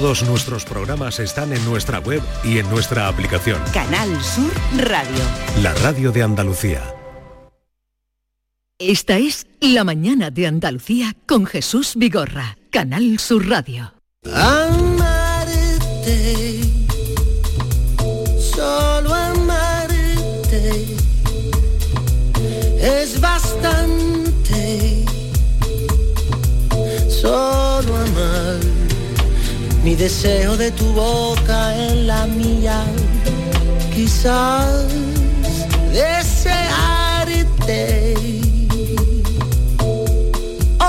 [0.00, 3.60] Todos nuestros programas están en nuestra web y en nuestra aplicación.
[3.70, 5.22] Canal Sur Radio.
[5.62, 6.80] La radio de Andalucía.
[8.78, 13.92] Esta es La mañana de Andalucía con Jesús Vigorra, Canal Sur Radio.
[14.24, 15.42] Amarte,
[18.40, 20.96] solo amarte
[22.80, 25.04] es bastante.
[27.10, 27.59] Solo
[29.90, 32.80] mi deseo de tu boca en la mía,
[33.92, 34.86] quizás
[35.92, 37.34] desearte.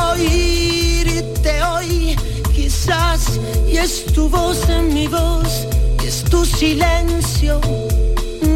[0.07, 2.15] Oírte hoy,
[2.53, 5.65] quizás, y es tu voz en mi voz,
[6.03, 7.59] y es tu silencio,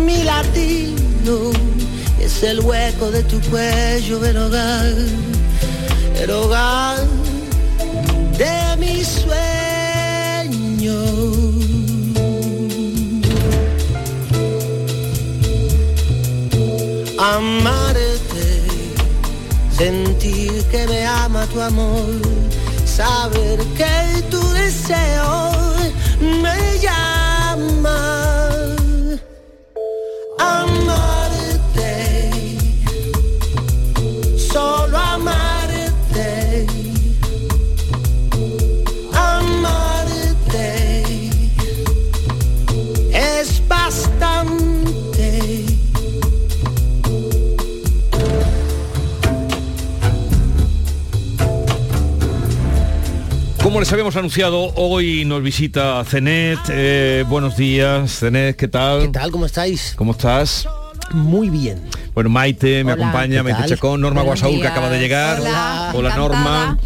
[0.06, 1.52] mi latido,
[2.22, 4.94] es el hueco de tu cuello, el hogar,
[6.22, 7.00] el hogar
[8.38, 9.55] de mi sueño.
[17.18, 18.62] Amarte,
[19.72, 22.22] sentir que me ama tu amor,
[22.86, 25.52] saber que tu deseo
[26.20, 28.16] me llama.
[53.76, 56.60] Como les habíamos anunciado, hoy nos visita Cenet.
[56.70, 59.02] Eh, buenos días, Cenet, ¿qué tal?
[59.02, 59.32] ¿Qué tal?
[59.32, 59.96] ¿Cómo estáis?
[59.98, 60.66] ¿Cómo estás?
[61.12, 61.82] Muy bien.
[62.14, 63.04] Bueno, Maite me Hola.
[63.10, 63.68] acompaña, ¿Qué Maite?
[63.68, 65.42] Chacón, Norma Buenos Guasaúl que acaba de llegar.
[65.42, 65.92] Hola.
[65.94, 66.78] Hola Norma.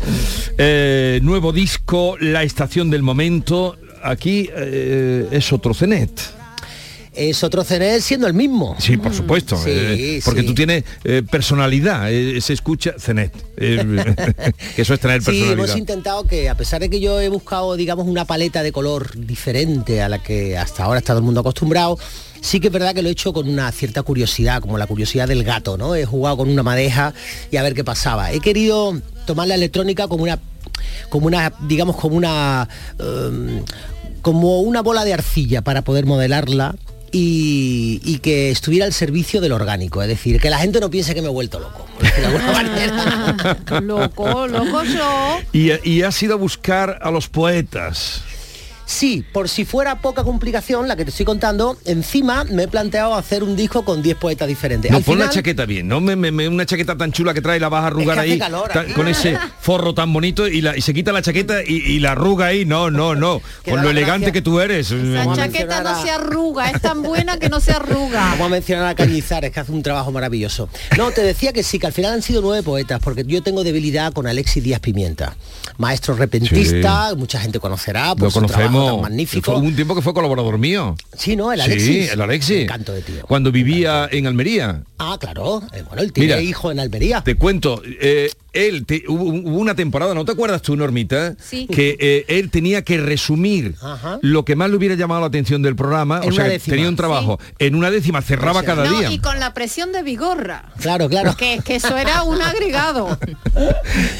[0.57, 3.77] Eh, nuevo disco, La Estación del Momento.
[4.01, 6.38] Aquí eh, es otro Cenet.
[7.19, 8.77] Es otro CNE siendo el mismo.
[8.79, 9.57] Sí, por supuesto.
[9.57, 10.47] Sí, eh, porque sí.
[10.47, 13.33] tú tienes eh, personalidad, eh, se escucha Cenet.
[13.57, 15.75] que eso es tener Sí, hemos personalidad.
[15.77, 20.01] intentado que, a pesar de que yo he buscado, digamos, una paleta de color diferente
[20.01, 21.99] a la que hasta ahora está todo el mundo acostumbrado,
[22.39, 25.27] sí que es verdad que lo he hecho con una cierta curiosidad, como la curiosidad
[25.27, 25.95] del gato, ¿no?
[25.95, 27.13] He jugado con una madeja
[27.51, 28.31] y a ver qué pasaba.
[28.31, 30.39] He querido tomar la electrónica como una,
[31.09, 33.61] como una, digamos, como una, em,
[34.21, 36.75] como una bola de arcilla para poder modelarla.
[37.11, 41.15] Y, y que estuviera al servicio del orgánico, es decir, que la gente no piense
[41.15, 41.85] que me he vuelto loco.
[42.01, 43.57] de alguna manera.
[43.81, 45.39] loco, loco yo.
[45.53, 48.23] Y, y has ido a buscar a los poetas.
[48.89, 53.13] Sí, por si fuera poca complicación la que te estoy contando, encima me he planteado
[53.13, 54.89] hacer un disco con 10 poetas diferentes.
[54.89, 56.01] No, Al pon la final- chaqueta bien, ¿no?
[56.01, 58.27] Me, me- me- una chaqueta tan chula que trae la vas a arrugar Es que
[58.29, 58.93] hace ahí calor ta- aquí.
[58.93, 62.13] con ese forro tan bonito y, la- y se quita la chaqueta y, y la
[62.13, 62.65] arruga ahí.
[62.65, 63.41] No, no, no.
[63.69, 64.31] Con lo elegante gracia.
[64.33, 64.89] que tú eres.
[64.89, 68.31] La chaqueta no a- se arruga, es tan buena que no se arruga.
[68.31, 70.67] Vamos a mencionar a Cañizares, que hace un trabajo maravilloso.
[70.97, 73.63] No, te decía que sí, que al final han sido nueve poetas, porque yo tengo
[73.63, 75.35] debilidad con Alexis Díaz Pimienta.
[75.77, 79.01] Maestro repentista, mucha gente conocerá por Lo su trabajo conocemos.
[79.03, 79.51] magnífico.
[79.51, 80.95] Fue un tiempo que fue colaborador mío.
[81.17, 81.51] Sí, ¿no?
[81.51, 82.11] El Sí, Alexis.
[82.11, 82.55] el Alexis.
[82.57, 83.21] Me encanto de tío.
[83.27, 84.83] Cuando vivía en Almería.
[84.97, 85.61] Ah, claro.
[85.73, 87.21] Eh, bueno, él tiene Mira, hijo en Almería.
[87.23, 91.35] Te cuento, eh, él, te- hubo, hubo una temporada, ¿no te acuerdas tú, Normita?
[91.39, 91.67] Sí.
[91.67, 94.19] Que eh, él tenía que resumir Ajá.
[94.21, 96.49] lo que más le hubiera llamado la atención del programa, En o sea, una que
[96.51, 96.75] décima.
[96.75, 99.11] tenía un trabajo en una décima, cerraba cada No, día.
[99.11, 100.71] y con la presión de Vigorra.
[100.79, 101.35] Claro, claro.
[101.37, 103.17] Que, que eso era un agregado.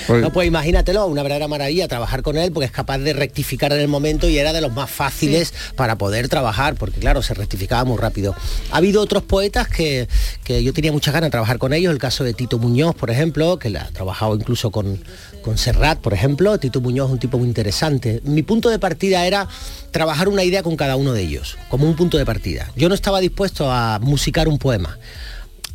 [0.07, 3.71] Pues- No, pues imagínatelo, una verdadera maravilla trabajar con él porque es capaz de rectificar
[3.73, 7.33] en el momento y era de los más fáciles para poder trabajar, porque claro, se
[7.33, 8.35] rectificaba muy rápido.
[8.71, 10.07] Ha habido otros poetas que,
[10.43, 13.11] que yo tenía muchas ganas de trabajar con ellos, el caso de Tito Muñoz, por
[13.11, 13.87] ejemplo, que la ha
[14.19, 14.99] trabajado incluso con,
[15.41, 16.57] con Serrat, por ejemplo.
[16.57, 18.21] Tito Muñoz es un tipo muy interesante.
[18.25, 19.47] Mi punto de partida era
[19.91, 22.69] trabajar una idea con cada uno de ellos, como un punto de partida.
[22.75, 24.97] Yo no estaba dispuesto a musicar un poema.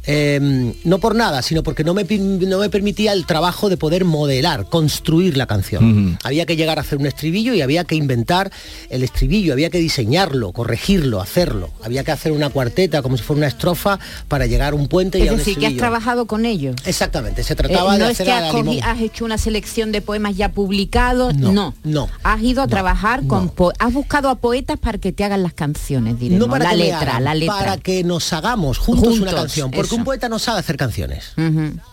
[0.06, 4.04] Eh, no por nada, sino porque no me, no me permitía el trabajo de poder
[4.04, 6.18] modelar, construir la canción.
[6.22, 8.52] Había que llegar a hacer un estribillo y había que inventar
[8.90, 11.70] el estribillo, había que diseñarlo, corregirlo, hacerlo.
[11.82, 15.18] Había que hacer una cuarteta como si fuera una estrofa para llegar a un puente
[15.18, 15.80] y Es a un decir, que has estribillo.
[15.80, 16.76] trabajado con ellos.
[16.84, 19.90] Exactamente, se Eh, trataba no de es hacer que has, cogi- has hecho una selección
[19.92, 21.74] de poemas ya publicados, No, no.
[21.82, 22.08] no.
[22.22, 23.52] Has ido a No, trabajar con...
[23.78, 26.46] has buscado a poetas para que te hagan las canciones, diremos.
[26.46, 27.56] No para la que letra, hagan, la letra.
[27.58, 31.32] para que nos hagamos juntos, una Juntos, canción, porque un poeta no sabe hacer canciones.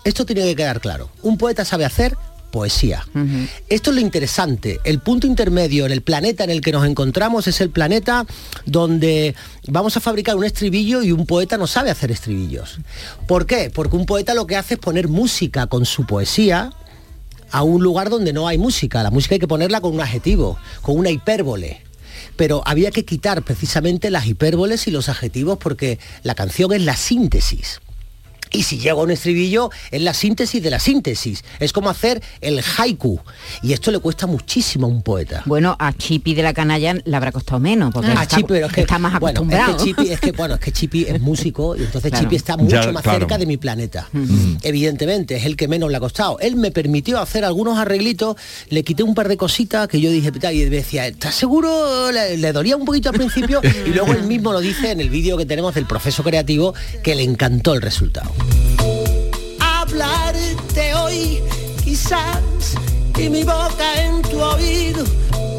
[0.04, 1.10] Esto tiene que quedar claro.
[1.22, 2.16] Un poeta sabe hacer
[2.52, 3.08] poesía.
[3.70, 4.80] Esto es lo interesante.
[4.84, 8.26] El punto intermedio en el planeta en el que nos encontramos es el planeta
[8.66, 9.34] donde
[9.68, 12.80] vamos a fabricar un estribillo y un poeta no sabe hacer estribillos.
[13.28, 13.72] ¿Por qué?
[13.74, 16.72] Porque un poeta lo que hace es poner música con su poesía
[17.52, 19.02] a un lugar donde no hay música.
[19.02, 21.82] La música hay que ponerla con un adjetivo, con una hipérbole.
[22.36, 26.96] Pero había que quitar precisamente las hipérboles y los adjetivos porque la canción es la
[26.96, 27.82] síntesis.
[28.52, 31.44] Y si llega un estribillo, es la síntesis de la síntesis.
[31.60, 33.20] Es como hacer el haiku.
[33.64, 35.44] Y esto le cuesta muchísimo a un poeta.
[35.46, 38.68] Bueno, a Chipi de la canalla le habrá costado menos, porque A está, Chipi, pero
[38.68, 39.72] es que, está más bueno, acostumbrado.
[39.72, 42.26] Es que Chipi, es que, bueno, es que Chipi es músico y entonces Claro.
[42.26, 43.20] Chipi está mucho Ya, más claro.
[43.20, 44.10] cerca de mi planeta.
[44.64, 46.38] Evidentemente, es el que menos le ha costado.
[46.40, 48.36] Él me permitió hacer algunos arreglitos,
[48.70, 52.12] le quité un par de cositas que yo dije, y decía, ¿estás seguro?
[52.12, 55.10] Le, le dolía un poquito al principio y luego él mismo lo dice en el
[55.10, 56.74] vídeo que tenemos del proceso creativo
[57.04, 58.32] que le encantó el resultado.
[59.60, 61.42] Hablarte hoy,
[61.84, 62.76] quizás,
[63.18, 65.04] y mi boca en tu oído,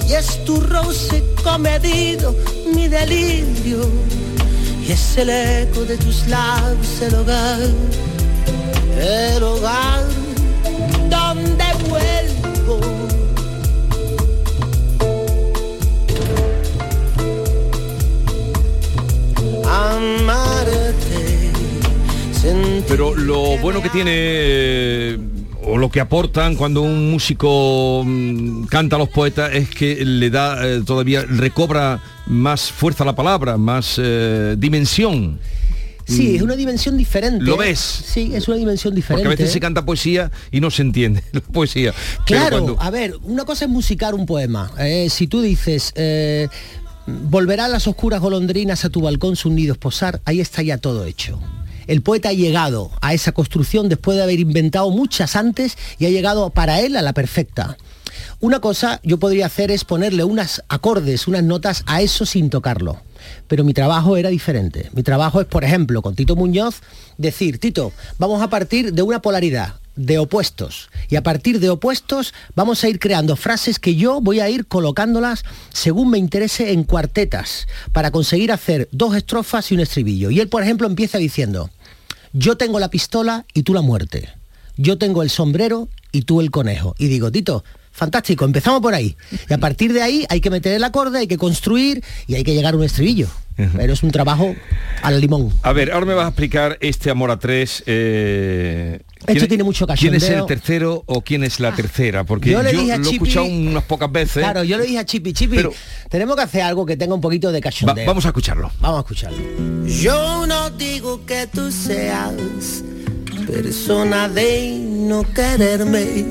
[0.08, 2.34] y es tu roce comedido,
[2.74, 3.88] mi delirio,
[4.86, 7.60] y es el eco de tus labios, el hogar,
[8.98, 10.04] el hogar,
[11.08, 12.80] donde vuelvo.
[19.72, 20.31] Sentir
[22.88, 25.18] Pero lo bueno que tiene eh,
[25.64, 30.28] o lo que aportan cuando un músico mm, canta a los poetas es que le
[30.30, 35.38] da eh, todavía recobra más fuerza a la palabra, más eh, dimensión.
[36.04, 37.44] Sí, es una dimensión diferente.
[37.44, 37.78] ¿Lo ves?
[37.78, 39.24] Sí, es una dimensión diferente.
[39.28, 41.94] Porque a veces se canta poesía y no se entiende la poesía.
[42.26, 44.70] Claro, cuando- a ver, una cosa es musicar un poema.
[44.80, 46.48] Eh, si tú dices, eh,
[47.06, 51.40] volverán las oscuras golondrinas a tu balcón sus nidos posar, ahí está ya todo hecho.
[51.86, 56.10] El poeta ha llegado a esa construcción después de haber inventado muchas antes y ha
[56.10, 57.76] llegado para él a la perfecta.
[58.40, 63.00] Una cosa yo podría hacer es ponerle unas acordes, unas notas a eso sin tocarlo.
[63.46, 64.90] Pero mi trabajo era diferente.
[64.94, 66.80] Mi trabajo es, por ejemplo, con Tito Muñoz,
[67.18, 70.90] decir, Tito, vamos a partir de una polaridad, de opuestos.
[71.08, 74.66] Y a partir de opuestos vamos a ir creando frases que yo voy a ir
[74.66, 80.30] colocándolas según me interese en cuartetas, para conseguir hacer dos estrofas y un estribillo.
[80.30, 81.70] Y él, por ejemplo, empieza diciendo,
[82.32, 84.30] yo tengo la pistola y tú la muerte.
[84.76, 86.94] Yo tengo el sombrero y tú el conejo.
[86.98, 89.16] Y digo, Tito, fantástico, empezamos por ahí.
[89.48, 92.42] Y a partir de ahí hay que meter el acorde, hay que construir y hay
[92.44, 93.28] que llegar a un estribillo.
[93.76, 94.56] Pero es un trabajo
[95.02, 95.52] al limón.
[95.62, 97.84] A ver, ahora me vas a explicar este Amor a Tres.
[97.86, 100.46] eh, Esto ¿quién- tiene mucho ¿Quién es el cachondeo.
[100.46, 102.24] tercero o quién es la tercera?
[102.24, 104.42] Porque yo, Yo le dije a lo he escuchado unas pocas veces.
[104.42, 105.72] Claro, yo le dije a Chipi, Chipi, Pero-
[106.08, 108.06] tenemos que hacer algo que tenga un poquito de Va- cachondeo.
[108.06, 108.72] vamos a escucharlo.
[108.80, 109.38] Vamos a escucharlo.
[109.86, 112.32] Yo no digo que tú seas
[113.46, 116.24] persona de no quererme,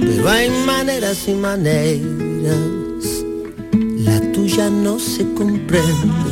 [0.00, 2.56] pero hay maneras y maneras,
[3.72, 6.30] la tuya no se comprende.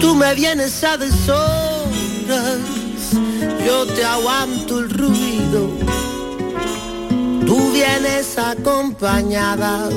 [0.00, 2.60] Tú me vienes a deshoras,
[3.66, 5.70] yo te aguanto el ruido,
[7.46, 9.88] tú vienes acompañada.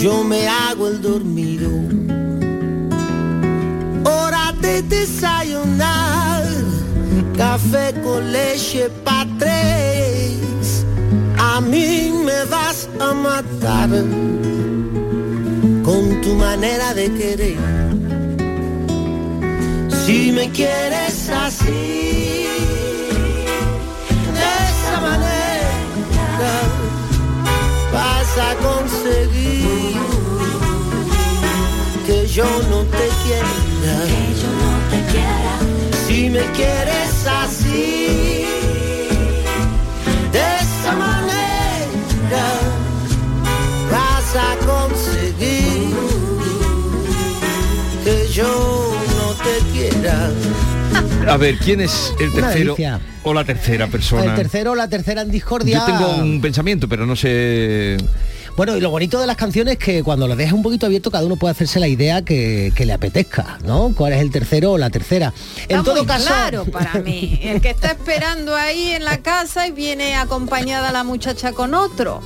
[0.00, 1.68] Yo me hago el dormido.
[4.04, 6.42] Hora de desayunar,
[7.40, 10.84] café con leche pa' tres.
[11.38, 13.90] A mí me vas a matar
[15.86, 17.60] con tu manera de querer.
[20.02, 21.16] Si me quieres
[21.46, 21.82] así,
[24.38, 26.54] de esa manera
[27.96, 29.96] vas a conseguir
[32.06, 33.60] que yo no te quiera.
[36.30, 38.44] Si me quieres así,
[40.30, 42.46] de esa manera
[43.90, 45.92] vas a conseguir
[48.04, 50.30] que yo no te quiera.
[51.32, 52.76] A ver, ¿quién es el tercero
[53.24, 54.22] o la tercera persona?
[54.22, 55.80] El tercero, la tercera en discordia.
[55.80, 57.96] Yo tengo un pensamiento, pero no sé.
[58.60, 61.10] Bueno, y lo bonito de las canciones es que cuando lo dejas un poquito abierto,
[61.10, 63.94] cada uno puede hacerse la idea que, que le apetezca, ¿no?
[63.96, 65.32] ¿Cuál es el tercero o la tercera?
[65.66, 66.26] En Está todo muy caso.
[66.26, 67.40] claro para mí.
[67.42, 72.20] El que está esperando ahí en la casa y viene acompañada la muchacha con otro.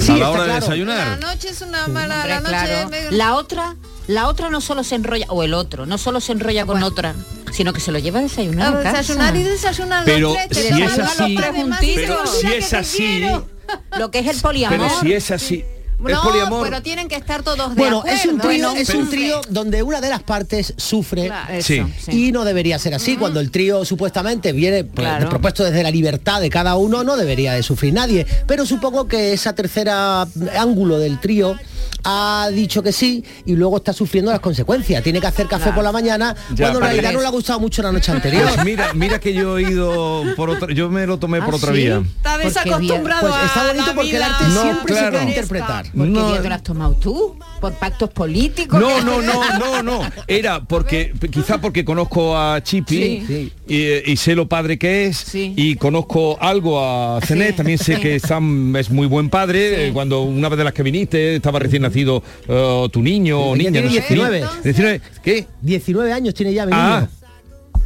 [0.00, 0.46] Sí, a la de claro.
[0.46, 1.20] La desayunar.
[1.20, 2.90] noche es una mala, Hombre, la noche claro.
[2.94, 6.32] es- La otra, la otra no solo se enrolla, o el otro, no solo se
[6.32, 7.14] enrolla con otra,
[7.52, 8.74] sino que se lo lleva a desayunar.
[8.74, 11.94] a desayunar y desayunar Pero los tres, si es así- preguntitos.
[11.94, 13.51] pero si Mira es que te así- quiero.
[13.98, 14.78] Lo que es el poliamor.
[14.78, 15.64] Pero si es así.
[16.04, 16.64] ¿Es No, poliamor?
[16.68, 18.16] pero tienen que estar todos de Bueno, acuerdo.
[18.18, 21.26] es un trío, Bueno, es un trío donde una de las partes sufre.
[21.26, 21.54] Claro.
[21.54, 21.82] Eso, Sí.
[22.04, 22.26] sí.
[22.28, 23.16] Y no debería ser así.
[23.16, 25.28] Cuando el trío supuestamente viene pues, Claro.
[25.28, 28.26] propuesto desde la libertad de cada uno, no debería de sufrir nadie.
[28.48, 30.26] Pero supongo que esa tercera
[30.58, 31.54] ángulo del trío
[32.04, 35.02] ha dicho que sí y luego está sufriendo las consecuencias.
[35.02, 37.60] Tiene que hacer café por la mañana Ya, cuando en realidad no le ha gustado
[37.60, 38.42] mucho la noche anterior.
[38.54, 41.56] Pues mira, mira que yo he ido por otra, yo me lo tomé por ¿Ah,
[41.56, 41.78] otra sí?
[41.78, 42.02] vía.
[42.16, 45.06] Está desacostumbrado Pues está a bonito porque el arte No, siempre claro.
[45.06, 45.84] se puede interpretar.
[45.92, 46.28] ¿Por qué No.
[46.32, 47.36] día te lo has tomado tú?
[47.60, 48.80] ¿Por pactos políticos?
[48.80, 50.00] No, no, no, no, no.
[50.26, 53.52] Era porque, quizá porque conozco a Chipi Sí.
[53.68, 55.52] y, y sé lo padre que es Sí.
[55.56, 57.56] y conozco algo a Cenet, Sí.
[57.56, 59.88] también sé que Sam es muy buen padre.
[59.88, 63.56] eh, Cuando una vez de las que viniste estaba recién nacido eh, tu niño o
[63.56, 63.70] niña.
[63.72, 64.40] tiene no sé, 19.
[64.40, 64.50] niño.
[64.64, 65.00] 19.
[65.22, 65.46] ¿Qué?
[65.60, 67.08] 19 años tiene ya mi Ah, niño.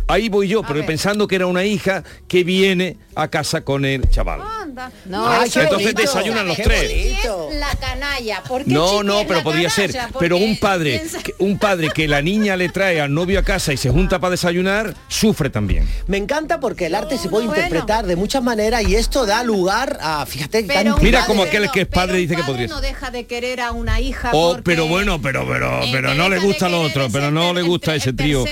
[0.08, 4.08] Ahí voy yo, pero pensando que era una hija que viene a casa con el
[4.10, 4.40] chaval.
[4.62, 4.90] Anda.
[5.06, 7.16] No, Ay, Entonces bonito, desayunan los tres.
[7.58, 8.42] La canalla.
[8.46, 9.96] ¿Por qué No, no, pero podría ser.
[10.18, 13.42] Pero un padre, piensa- que- un padre que la niña le trae al novio a
[13.42, 15.88] casa y se junta para desayunar, sufre también.
[16.06, 17.62] Me encanta porque el arte se puede Bueno.
[17.62, 21.70] interpretar de muchas maneras y esto da lugar a, fíjate, Pero Mira padre- como aquel
[21.70, 22.88] que es padre dice que podría no ser.
[22.88, 26.68] deja de querer a una hija Oh, pero bueno, pero pero pero no le gusta
[26.68, 28.44] lo otro, pero no le gusta ese trío.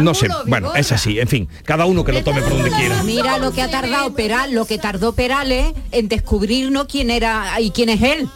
[0.00, 3.02] No sé, bueno, Es así, en fin, cada uno que lo tome por donde quiera.
[3.02, 7.70] Mira lo que ha tardado Peral, lo que tardó Perales en descubrirnos quién era y
[7.70, 8.28] quién es él.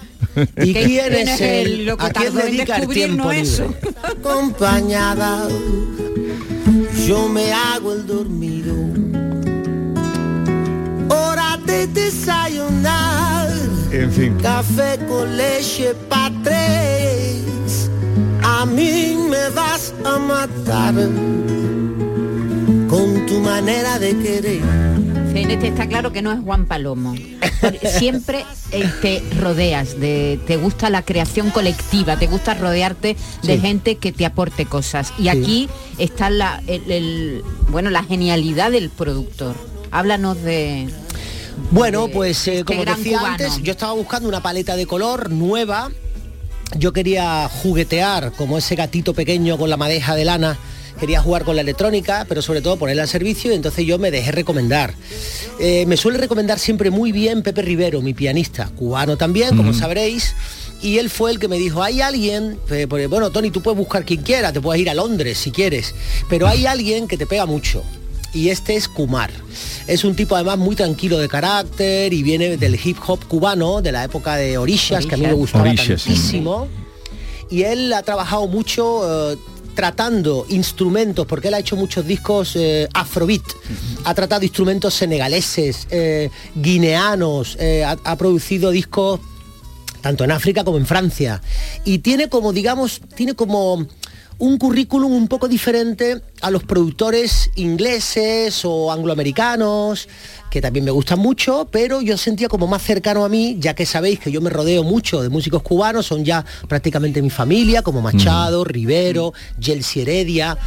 [0.57, 1.85] ¿Y quién es él?
[1.87, 3.75] Lo que ¿A quién tardó en dedica el descubrirnos tiempo eso.
[4.03, 5.49] acompañada,
[7.07, 8.75] yo me hago el dormido.
[11.09, 13.49] Hora de desayunar,
[13.93, 14.37] En fin.
[14.43, 17.91] café con leche pa' tres.
[18.43, 20.95] A mí me vas a matar
[22.89, 24.61] con tu manera de querer.
[25.33, 27.15] CNT está claro que no es Juan Palomo.
[27.99, 33.61] Siempre eh, te rodeas de, te gusta la creación colectiva, te gusta rodearte de Sí.
[33.61, 35.13] gente que te aporte cosas.
[35.19, 35.69] Y aquí
[35.99, 39.55] está la, el- el- bueno, la genialidad del productor.
[39.91, 40.89] Háblanos de.
[41.71, 43.33] Bueno, pues eh, este como decía cubano.
[43.35, 45.91] antes, yo estaba buscando una paleta de color nueva.
[46.79, 50.59] Yo quería juguetear como ese gatito pequeño con la madeja de lana.
[50.99, 54.11] Quería jugar con la electrónica, pero sobre todo ponerla al servicio y entonces yo me
[54.11, 54.95] dejé recomendar.
[55.59, 60.35] Eh, me suele recomendar siempre muy bien Pepe Rivero, mi pianista, cubano también, como sabréis.
[60.83, 63.79] Y él fue el que me dijo, hay alguien, eh, porque, bueno, Tony, tú puedes
[63.79, 65.95] buscar quien quiera, te puedes ir a Londres si quieres,
[66.29, 67.83] pero hay alguien que te pega mucho
[68.35, 69.31] y este es Kumar.
[69.87, 73.93] Es un tipo además muy tranquilo de carácter y viene del hip hop cubano, de
[73.93, 76.09] la época de Orishas, que a mí me gustaba Orishas, sí.
[76.11, 76.69] tantísimo.
[77.51, 79.37] Y él ha trabajado mucho eh,
[79.75, 83.43] tratando instrumentos, porque él ha hecho muchos discos eh, afrobeat.
[84.05, 89.21] Ha tratado instrumentos senegaleses, eh, guineanos, eh, ha- ha producido discos
[90.01, 91.41] tanto en África como en Francia.
[91.85, 93.87] Y tiene como, digamos, tiene como
[94.39, 100.09] un currículum un poco diferente a los productores ingleses o angloamericanos,
[100.51, 103.87] que también me gustan mucho, pero yo sentía como más cercano a mí, ya que
[103.87, 108.03] sabéis que yo me rodeo mucho de músicos cubanos, son ya prácticamente mi familia, como
[108.03, 110.59] Machado, Rivero, Jelsi Heredia.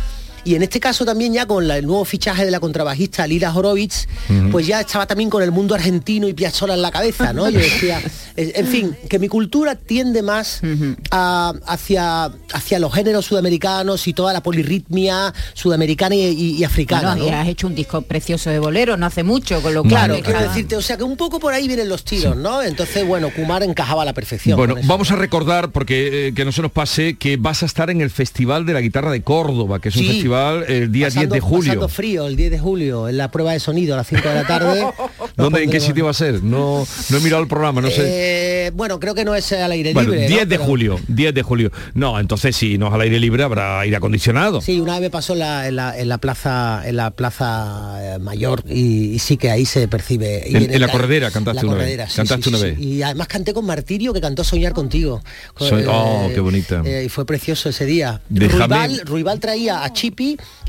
[0.47, 3.53] Y en este caso también ya con la- el nuevo fichaje de la contrabajista Lila
[3.53, 4.07] Horowitz,
[4.51, 7.49] pues ya estaba también con el mundo argentino y Piazzolla en la cabeza, ¿no?
[7.49, 7.99] Yo decía,
[8.37, 10.61] eh, en fin, que mi cultura tiende más
[11.11, 17.11] a- hacia, hacia los géneros sudamericanos y toda la polirritmia sudamericana y, y- y africana.
[17.15, 17.37] Bueno, y ¿no?
[17.37, 19.91] has hecho un disco precioso de bolero no hace mucho, con lo cual.
[19.91, 22.61] Claro, quiero decirte, o sea que un poco por ahí vienen los tiros, ¿no?
[22.63, 24.55] Entonces, bueno, Kumar encajaba a la perfección.
[24.55, 27.89] Bueno, vamos a recordar, porque eh, que no se nos pase, que vas a estar
[27.89, 30.07] en el Festival de la Guitarra de Córdoba, que es un Sí.
[30.37, 31.63] Festival el día 10 Pasando- de julio.
[31.73, 34.35] Pasando frío, el 10 de julio, en la prueba de sonido a las 5 de
[34.35, 34.85] la tarde.
[35.35, 36.43] ¿Dónde, ¿En qué sitio va a ser?
[36.43, 38.01] No, no he mirado el programa, no sé.
[38.67, 40.27] Eh, bueno, creo que no es al aire Bueno, libre.
[40.27, 40.45] 10 ¿no?
[40.45, 41.71] de Pero- julio, 10 de julio.
[41.93, 44.61] No, entonces si no es al aire libre habrá aire acondicionado.
[44.61, 48.15] Sí, una vez me pasó en la, en la, en la plaza en la plaza
[48.15, 50.43] eh, mayor y, y sí que ahí se percibe.
[50.47, 51.83] Y En- la corredera cantaste la una vez.
[51.83, 52.79] corredera, sí, Cantaste sí, una sí, vez.
[52.79, 55.21] Y además canté con Martirio que cantó Soñar contigo.
[55.57, 56.81] Soy- oh, qué bonita.
[56.85, 58.21] eh, y fue precioso ese día.
[58.29, 59.93] Ruibal, Ruibal traía a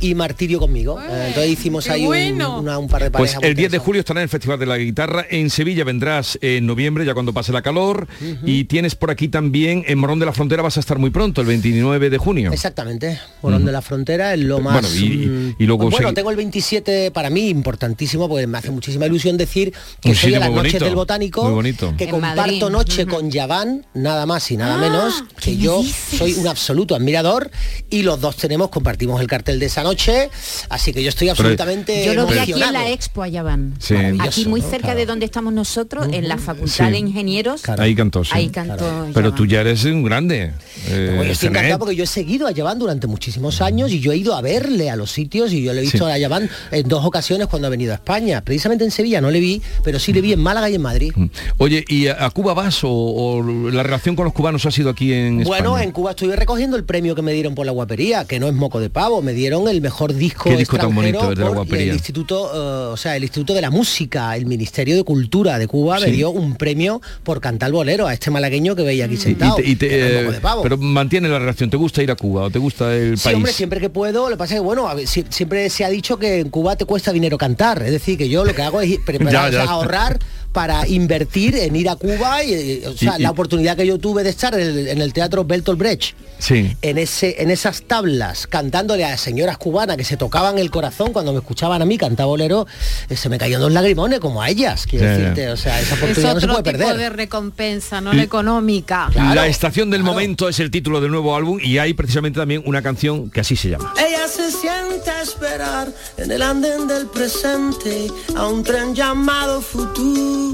[0.00, 1.00] Y Martirio conmigo.
[1.00, 2.58] Eh, entonces hicimos ahí un, bueno.
[2.60, 3.40] una- un par de Pues parejas.
[3.42, 5.26] muy el 10 de julio estará en el Festival de la Guitarra.
[5.30, 8.06] En Sevilla vendrás en noviembre, ya cuando pase la calor.
[8.44, 11.40] Y tienes por aquí también, en Morón de la Frontera vas a estar muy pronto,
[11.40, 12.52] el 29 de junio.
[12.52, 14.74] Exactamente, Morón de la Frontera es lo más...
[14.82, 18.58] Bueno, y- mm, y luego Bueno, segui- tengo el 27 para mí importantísimo porque me
[18.58, 21.94] hace muchísima ilusión decir que soy a las noches bonito, del Botánico, muy bonito.
[21.96, 22.62] que En comparto Madrid.
[22.70, 26.18] noche con Yaván, nada más y nada menos, que ¿qué yo dices?
[26.18, 27.50] soy un absoluto admirador
[27.90, 30.30] y los dos tenemos, compartimos el cartel de esa noche,
[30.68, 33.74] así que yo estoy absolutamente Yo lo vi aquí en la expo, allá van.
[33.78, 33.94] Sí.
[34.20, 34.98] Aquí muy cerca Claro.
[34.98, 36.92] de donde estamos nosotros, en la Facultad Sí.
[36.92, 37.82] de Ingenieros, Claro.
[37.82, 38.30] Ahí cantó, sí.
[38.34, 39.06] Ahí cantó.
[39.14, 40.52] Pero tú ya eres un grande.
[40.88, 44.00] eh, Bueno, yo estoy encantado porque yo he seguido a Yaván durante muchísimos años y
[44.00, 46.10] yo he ido a verle a los sitios y yo le he visto Sí.
[46.12, 48.40] a Yaván en dos ocasiones cuando ha venido a España.
[48.42, 51.12] Precisamente en Sevilla no le vi, pero sí le vi en Málaga y en Madrid.
[51.58, 54.90] Oye, ¿y a, a Cuba vas o, o la relación con los cubanos ha sido
[54.90, 55.84] aquí en Bueno, España?
[55.84, 58.54] en Cuba estuve recogiendo el premio que me dieron por la guapería, que no es
[58.54, 61.44] moco de pavo, me dieron el mejor disco Qué disco tan extranjero bonito, el de
[61.44, 61.86] la guapería.
[61.88, 62.50] el instituto,
[62.88, 66.06] eh, o sea, el Instituto de la Música, el Ministerio de Cultura de Cuba me
[66.06, 66.12] Sí.
[66.12, 69.56] dio un premio por cantar bolero a este malagueño que veía aquí y sentado.
[69.56, 70.62] te- y te, eh, moco de pavo.
[70.62, 71.68] pero mantiene la relación.
[71.68, 73.36] ¿Te gusta ir a Cuba o te gusta el Sí, país?
[73.36, 75.84] hombre, siempre que puedo, lo que pasa es que, bueno, a ver, si- siempre se
[75.84, 78.62] ha dicho que en Cuba te cuesta dinero cantar, es decir, que yo lo que
[78.62, 79.62] hago es preparar, Ya, ya.
[79.62, 80.18] o sea, ahorrar
[80.58, 83.86] para invertir en ir a Cuba y, eh, o sea, Y- y- la oportunidad que
[83.86, 86.76] yo tuve de estar en el, en el teatro Bertolt Brecht Sí.
[86.82, 91.32] en ese en esas tablas cantándole a señoras cubanas que se tocaban el corazón cuando
[91.32, 92.66] me escuchaban a mí cantar bolero
[93.08, 96.02] eh, se me caían dos lagrimones como a ellas quiero decirte o sea esa Es
[96.02, 99.10] oportunidad no se puede tipo perder de recompensa, no la económica.
[99.12, 100.14] Claro, la estación del claro.
[100.14, 103.54] momento es el título del nuevo álbum y hay precisamente también una canción que así
[103.54, 103.92] se llama.
[103.96, 110.47] Ella se siente a esperar en el andén del presente a un tren llamado futuro.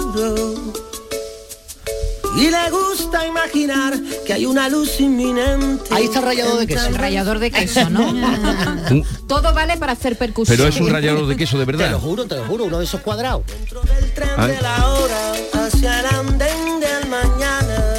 [2.36, 3.94] Y le gusta imaginar
[4.26, 5.84] que hay una luz inminente.
[5.94, 6.86] Ahí está el rallador de queso.
[6.86, 8.12] El rallador de queso, ¿no?
[9.28, 10.56] Todo vale para hacer percusión.
[10.56, 11.92] Pero es un rallador de queso de te verdad.
[11.92, 14.50] lo juro te lo juro uno de esos cuadrados Dentro del tren Ay.
[14.52, 15.32] de la hora
[15.64, 17.94] hacia el andén del mañana.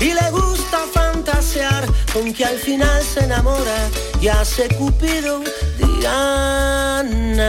[0.00, 3.88] Y le gusta fantasear con que al final se enamora
[4.20, 5.42] y hace Cupido
[5.78, 7.44] Diana.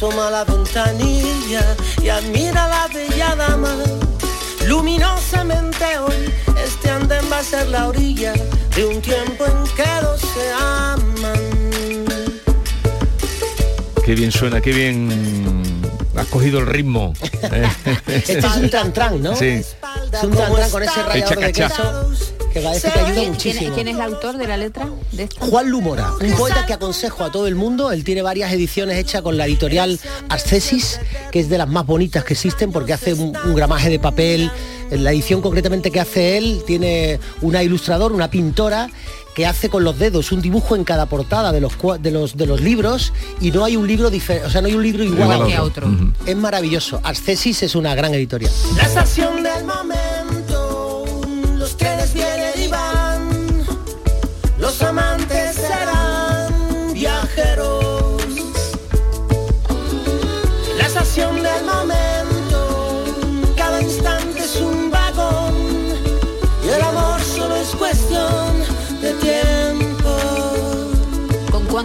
[0.00, 3.76] Asoma a la ventanilla y admira a la bella dama.
[4.66, 6.32] Luminosamente hoy
[6.64, 8.32] este andén va a ser la orilla
[8.74, 12.06] de un tiempo en que dos se aman.
[14.02, 17.12] Qué bien suena, qué bien has cogido el ritmo.
[18.06, 19.36] Este es un tran tran ¿no?
[19.36, 19.48] Sí.
[19.48, 19.76] es
[20.22, 22.10] un tran tran con ese rallador de queso
[22.52, 25.44] que parece que ayuda ¿Quién, muchísimo quién es el autor de la letra de esta?
[25.46, 27.92] Juan Lumora, un poeta que aconsejo a todo el mundo.
[27.92, 32.24] Él tiene varias ediciones hechas con la editorial Arcesis, que es de las más bonitas
[32.24, 34.50] que existen porque hace un, un gramaje de papel.
[34.90, 38.88] En la edición concretamente que hace él tiene una ilustrador, una pintora
[39.36, 42.46] que hace con los dedos un dibujo en cada portada de los de los de
[42.46, 45.20] los libros y no hay un libro diferente, o sea, no hay un libro igual,
[45.22, 45.86] Igual a que a otro.
[45.86, 46.12] otro.
[46.26, 47.00] Es maravilloso.
[47.04, 48.50] Arcesis es una gran editorial.
[48.76, 49.94] La estación del momento,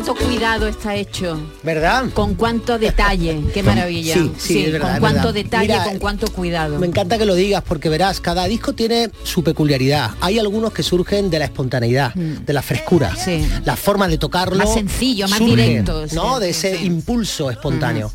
[0.06, 1.40] cuánto cuidado está hecho.
[1.64, 2.06] ¿Verdad?
[2.14, 3.42] Con cuánto detalle.
[3.54, 4.14] Qué maravilla.
[4.14, 5.34] Sí, sí, es verdad, con cuánto verdad.
[5.34, 6.80] detalle, Mira, con cuánto cuidado.
[6.80, 10.12] Me encanta que lo digas porque verás, cada disco tiene su peculiaridad.
[10.22, 13.18] Hay algunos que surgen de la espontaneidad, de la frescura, Mm.
[13.26, 13.46] Sí.
[13.66, 14.58] la forma de tocarlo.
[14.58, 16.40] Más sencillo, más surge, directo, ¿no?
[16.40, 18.12] de ese impulso espontáneo.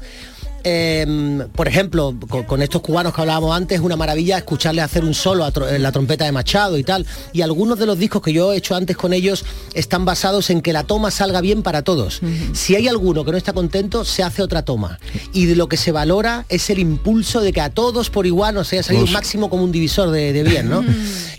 [0.65, 5.05] Eh, por ejemplo, con, con estos cubanos que hablábamos antes, es una maravilla escucharles hacer
[5.05, 7.07] un solo a tro- en la trompeta de Machado y tal.
[7.33, 9.45] Y algunos de los discos que yo he hecho antes con ellos
[9.75, 12.21] están basados en que la toma salga bien para todos.
[12.53, 14.99] Si hay alguno que no está contento, se hace otra toma.
[15.33, 18.55] Y de lo que se valora es el impulso de que a todos por igual
[18.55, 20.85] nos haya salido un máximo como un divisor de, de bien, ¿no?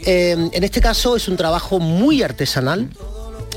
[0.06, 2.90] Eh, en este caso es un trabajo muy artesanal.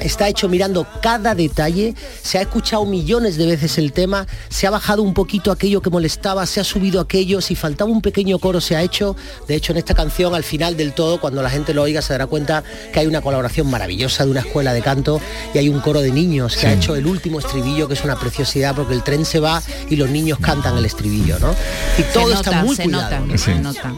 [0.00, 4.70] Está hecho mirando cada detalle, se ha escuchado millones de veces el tema, se ha
[4.70, 8.60] bajado un poquito aquello que molestaba, se ha subido aquello, si faltaba un pequeño coro
[8.60, 9.16] se ha hecho.
[9.46, 12.12] De hecho, en esta canción, al final del todo, cuando la gente lo oiga, se
[12.12, 15.20] dará cuenta que hay una colaboración maravillosa de una escuela de canto
[15.54, 18.18] y hay un coro de niños que ha hecho el último estribillo, que es una
[18.18, 21.54] preciosidad, porque el tren se va y los niños cantan el estribillo, ¿no?
[21.98, 23.20] Y todo se está muy se cuidado.
[23.20, 23.44] nota, Sí.
[23.44, 23.92] se nota.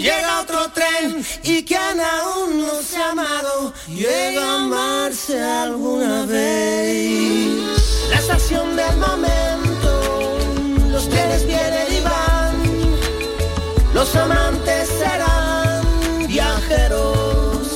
[0.00, 8.08] Llega otro tren y quien aún no se ha amado llega a amarse alguna vez.
[8.10, 10.38] La estación del momento,
[10.90, 12.54] los trenes vienen y van,
[13.94, 15.82] los amantes serán
[16.28, 17.68] viajeros.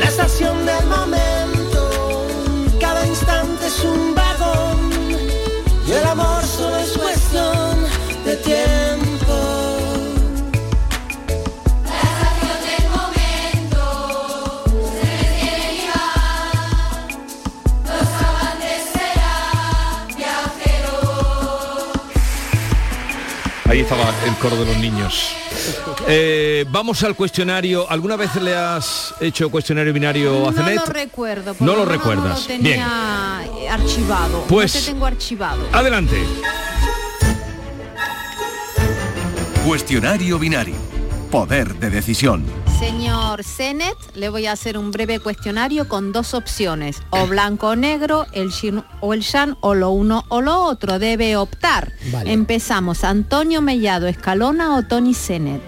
[0.00, 2.26] La estación del momento,
[2.80, 4.17] cada instante es un
[24.26, 25.30] el coro de los niños.
[26.06, 27.88] Eh, vamos al cuestionario.
[27.90, 30.76] ¿Alguna vez le has hecho cuestionario binario a No Cenet?
[30.76, 31.56] lo recuerdo.
[31.60, 32.24] No lo recuerdas.
[32.24, 34.44] No lo tenía eh, archivado.
[34.48, 35.62] Pues- No te tengo archivado.
[35.72, 36.22] Adelante.
[39.66, 40.76] Cuestionario binario.
[41.30, 42.44] Poder de decisión.
[42.78, 47.76] Señor Zenet, le voy a hacer un breve cuestionario con dos opciones, o blanco o
[47.76, 51.00] negro, el yin o el yang, o lo uno o lo otro.
[51.00, 51.92] Debe optar.
[52.12, 52.32] Vale.
[52.32, 53.02] Empezamos.
[53.02, 55.62] Antonio Mellado Escalona o Tony Zenet.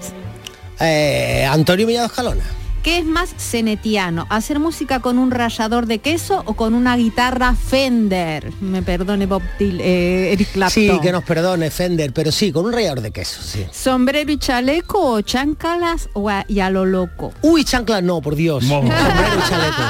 [0.78, 2.44] Eh, Antonio Millado Escalona.
[2.82, 4.26] ¿Qué es más cenetiano?
[4.30, 8.50] ¿Hacer música con un rallador de queso o con una guitarra Fender?
[8.62, 10.82] Me perdone Bob Dylan, eh, Eric Clapton.
[10.82, 13.66] Sí, que nos perdone Fender, pero sí, con un rallador de queso, sí.
[13.70, 17.34] ¿Sombrero y chaleco o chancalas o a- y a lo loco?
[17.42, 18.64] Uy, chancla no, por Dios.
[18.64, 19.82] Sombrero y chaleco.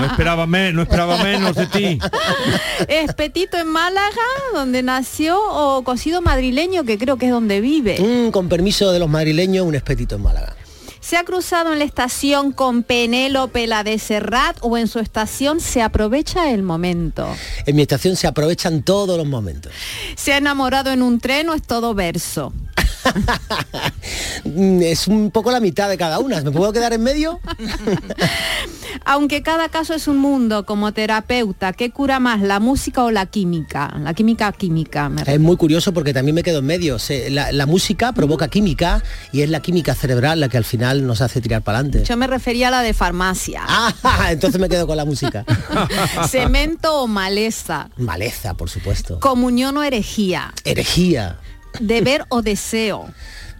[0.00, 1.98] No esperaba, me- no esperaba menos de ti.
[2.88, 4.08] ¿Es Petito en Málaga,
[4.54, 7.98] donde nació, o cocido madrileño, que creo que es donde vive?
[8.00, 10.54] Mm, con permiso de los madrileños, un espetito en Málaga.
[11.08, 15.58] ¿Se ha cruzado en la estación con Penélope la de Serrat o en su estación
[15.58, 17.26] se aprovecha el momento?
[17.64, 19.72] En mi estación se aprovechan todos los momentos.
[20.16, 22.52] ¿Se ha enamorado en un tren o es todo verso?
[24.44, 26.40] Mm, Es un poco la mitad de cada una.
[26.40, 27.40] ¿Me puedo quedar en medio?
[29.04, 33.26] Aunque cada caso es un mundo, como terapeuta, ¿qué cura más, la música o la
[33.26, 33.94] química?
[34.00, 36.96] La química química, me Es muy curioso porque también me quedo en medio.
[37.30, 41.40] La música provoca química y es la química cerebral la que al final nos hace
[41.40, 42.04] tirar para adelante.
[42.04, 43.62] Yo me refería a la de farmacia.
[44.02, 45.44] Ah, entonces me quedo con la música.
[46.28, 47.90] Cemento o maleza.
[47.96, 49.20] Maleza, por supuesto.
[49.20, 50.52] Comunión o herejía.
[50.64, 51.38] Herejía.
[51.80, 53.08] Deber o deseo.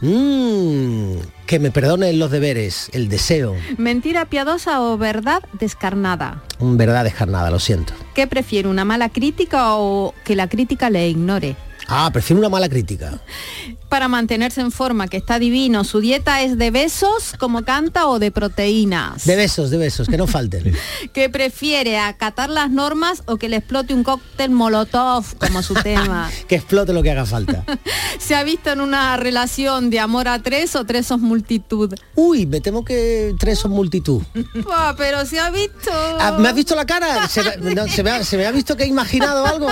[0.00, 3.56] Mm, que me perdonen los deberes, el deseo.
[3.76, 6.42] Mentira piadosa o verdad descarnada.
[6.60, 7.92] Verdad descarnada, lo siento.
[8.14, 11.56] ¿Qué prefiere, una mala crítica o que la crítica le ignore?
[11.90, 13.18] Ah, prefiero una mala crítica.
[13.88, 18.18] Para mantenerse en forma, que está divino, ¿su dieta es de besos, como canta, o
[18.18, 19.24] de proteínas?
[19.24, 20.76] De besos, de besos, que no falten.
[21.14, 26.30] ¿Qué prefiere, acatar las normas o que le explote un cóctel molotov, como su tema?
[26.48, 27.64] que explote lo que haga falta.
[28.18, 31.94] ¿Se ha visto en una relación de amor a tres o tres son multitud?
[32.14, 34.22] Uy, me temo que tres son multitud.
[34.98, 35.90] Pero se ha visto...
[36.20, 37.26] Ah, ¿Me has visto la cara?
[37.28, 39.68] ¿Se, me- no, ¿se me ha, se me ha visto que he imaginado algo?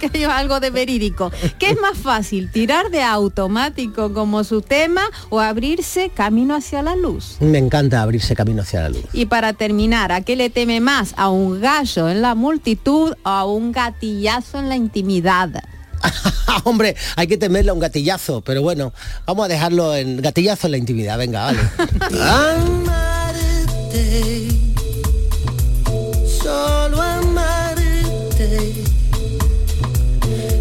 [0.00, 1.30] que hay algo de verídico.
[1.58, 6.96] ¿Qué es más fácil, tirar de automático como su tema o abrirse camino hacia la
[6.96, 7.36] luz?
[7.40, 9.04] Me encanta abrirse camino hacia la luz.
[9.12, 11.12] Y para terminar, ¿a qué le teme más?
[11.18, 15.62] ¿A un gallo en la multitud o a un gatillazo en la intimidad?
[16.64, 18.94] Hombre, hay que temerle a un gatillazo, pero bueno,
[19.26, 21.58] vamos a dejarlo en gatillazo en la intimidad, venga, vale.
[22.62, 23.58] amarte,
[26.42, 27.37] solo amarte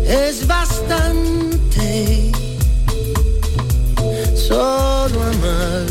[0.07, 2.31] es bastante.
[4.35, 5.85] Solo amar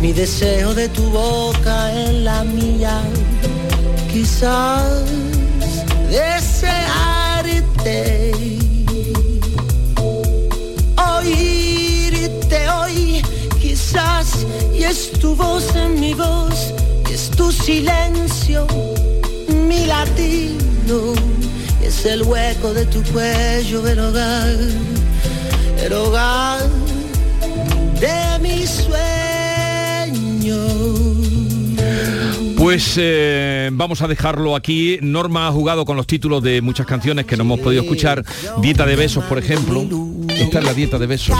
[0.00, 3.00] mi deseo de tu boca en la mía,
[4.12, 5.04] quizás
[6.10, 7.88] desearte.
[11.16, 13.22] Oírte hoy
[13.60, 16.72] quizás y es tu voz en mi voz,
[17.10, 18.66] y es tu silencio,
[19.68, 21.14] mi latido,
[21.98, 24.56] es el hueco de tu cuello el hogar,
[25.84, 26.60] el hogar
[27.98, 28.98] de mis sueños.
[32.56, 34.98] Pues eh, vamos a dejarlo aquí.
[35.00, 38.24] Norma ha jugado con los títulos de muchas canciones que no hemos podido escuchar.
[38.60, 39.84] Dieta de besos, por ejemplo.
[40.28, 41.36] Esta es la dieta de besos.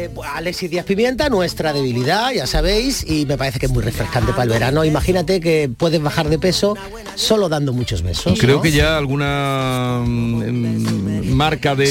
[0.00, 4.30] Eh, Alexis Díaz Pimienta, nuestra debilidad, ya sabéis, y me parece que es muy refrescante
[4.32, 4.82] para el verano.
[4.84, 6.74] Imagínate que puedes bajar de peso
[7.16, 8.38] solo dando muchos besos.
[8.38, 8.62] Creo ¿no?
[8.62, 11.86] que ya alguna mm, marca de,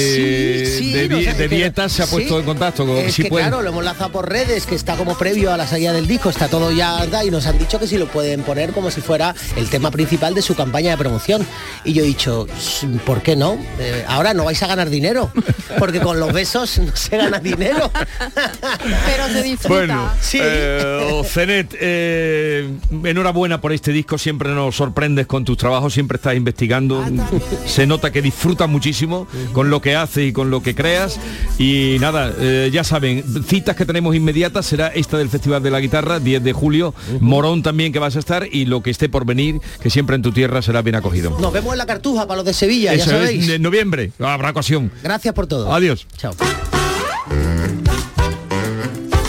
[0.65, 2.39] Sí, sí, de, no di- sé, de que- dieta se ha puesto sí.
[2.39, 5.15] en contacto con Es si que claro, lo hemos lanzado por redes, que está como
[5.17, 7.23] previo a la salida del disco, está todo ya, ¿verdad?
[7.23, 10.33] y nos han dicho que si lo pueden poner como si fuera el tema principal
[10.33, 11.45] de su campaña de promoción.
[11.83, 12.47] Y yo he dicho,
[13.05, 13.57] ¿por qué no?
[13.79, 15.31] Eh, ahora no vais a ganar dinero,
[15.77, 17.91] porque con los besos no se gana dinero.
[19.05, 19.67] Pero se disfruta.
[19.73, 20.39] Bueno, Sí.
[20.41, 22.69] eh, Zenet, eh,
[23.03, 27.03] enhorabuena por este disco, siempre nos sorprendes con tus trabajos, siempre estás investigando,
[27.65, 31.19] se nota que disfrutas muchísimo con lo que haces y con lo que creas
[31.57, 35.79] y nada, eh, ya saben, citas que tenemos inmediatas será esta del Festival de la
[35.79, 39.25] Guitarra, 10 de julio, Morón también que vas a estar y lo que esté por
[39.25, 41.37] venir, que siempre en tu tierra será bien acogido.
[41.39, 43.49] Nos vemos en la cartuja para los de Sevilla, ya Eso es, sabéis.
[43.49, 44.91] en noviembre, habrá ocasión.
[45.03, 45.73] Gracias por todo.
[45.73, 46.07] Adiós.
[46.17, 46.33] Chao.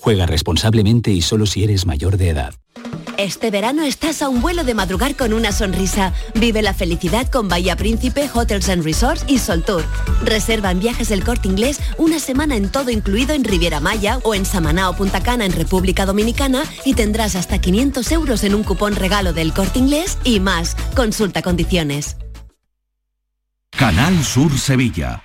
[0.00, 2.54] Juega responsablemente y solo si eres mayor de edad.
[3.18, 6.14] Este verano estás a un vuelo de madrugar con una sonrisa.
[6.34, 9.84] Vive la felicidad con Bahía Príncipe, Hotels and Resorts y Sol Tour.
[10.24, 14.34] Reserva en viajes del corte inglés una semana en todo incluido en Riviera Maya o
[14.34, 18.64] en Samaná o Punta Cana en República Dominicana y tendrás hasta 500 euros en un
[18.64, 20.76] cupón regalo del corte inglés y más.
[20.96, 22.16] Consulta condiciones.
[23.70, 25.22] Canal Sur Sevilla.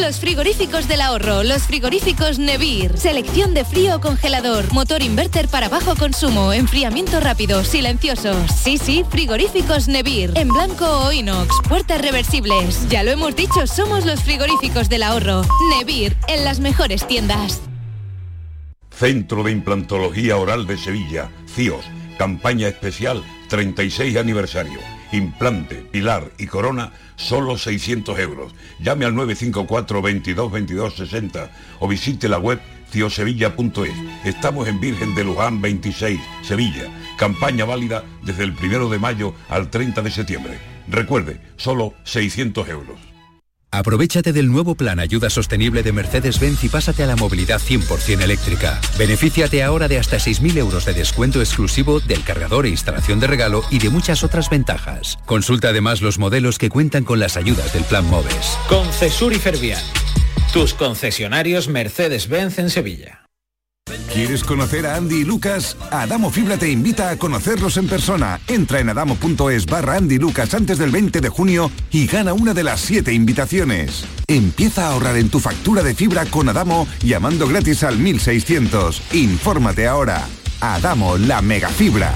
[0.00, 2.98] Los frigoríficos del ahorro, los frigoríficos Nevir.
[2.98, 8.50] Selección de frío congelador, motor inverter para bajo consumo, enfriamiento rápido, silenciosos.
[8.50, 10.32] Sí, sí, frigoríficos Nevir.
[10.34, 12.88] En blanco o inox, puertas reversibles.
[12.88, 15.42] Ya lo hemos dicho, somos los frigoríficos del ahorro.
[15.78, 17.60] Nevir, en las mejores tiendas.
[18.90, 21.84] Centro de Implantología Oral de Sevilla, CIOS.
[22.18, 24.93] Campaña especial 36 aniversario.
[25.14, 28.52] Implante, pilar y corona, solo 600 euros.
[28.80, 33.94] Llame al 954 22 22 60 o visite la web ciosevilla.es.
[34.24, 36.90] Estamos en Virgen de Luján 26, Sevilla.
[37.16, 40.58] Campaña válida desde el 1 de mayo al 30 de septiembre.
[40.88, 43.13] Recuerde, solo 600 euros.
[43.76, 48.80] Aprovechate del nuevo plan Ayuda Sostenible de Mercedes-Benz y pásate a la movilidad 100% eléctrica.
[48.96, 53.64] Benefíciate ahora de hasta 6.000 euros de descuento exclusivo del cargador e instalación de regalo
[53.70, 55.18] y de muchas otras ventajas.
[55.26, 58.58] Consulta además los modelos que cuentan con las ayudas del plan MOVES.
[58.68, 59.82] Concesur y Fervial.
[60.52, 63.23] Tus concesionarios Mercedes-Benz en Sevilla.
[64.14, 65.76] ¿Quieres conocer a Andy y Lucas?
[65.90, 68.38] Adamo Fibra te invita a conocerlos en persona.
[68.46, 72.62] Entra en adamo.es barra Andy Lucas antes del 20 de junio y gana una de
[72.62, 74.04] las siete invitaciones.
[74.28, 79.02] Empieza a ahorrar en tu factura de fibra con Adamo llamando gratis al 1600.
[79.14, 80.24] Infórmate ahora.
[80.60, 82.12] Adamo, la mega fibra.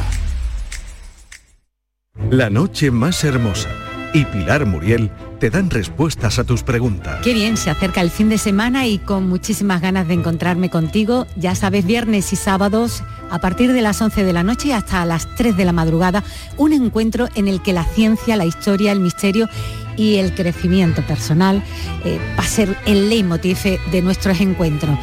[2.30, 3.70] La noche más hermosa
[4.12, 7.21] y Pilar Muriel te dan respuestas a tus preguntas.
[7.23, 11.27] Qué bien, se acerca el fin de semana y con muchísimas ganas de encontrarme contigo.
[11.37, 15.33] Ya sabes, viernes y sábados, a partir de las 11 de la noche hasta las
[15.37, 16.25] 3 de la madrugada,
[16.57, 19.49] un encuentro en el que la ciencia, la historia, el misterio
[19.97, 21.62] y el crecimiento personal
[22.05, 23.59] eh, va a ser el leitmotiv
[23.90, 24.99] de nuestros encuentros.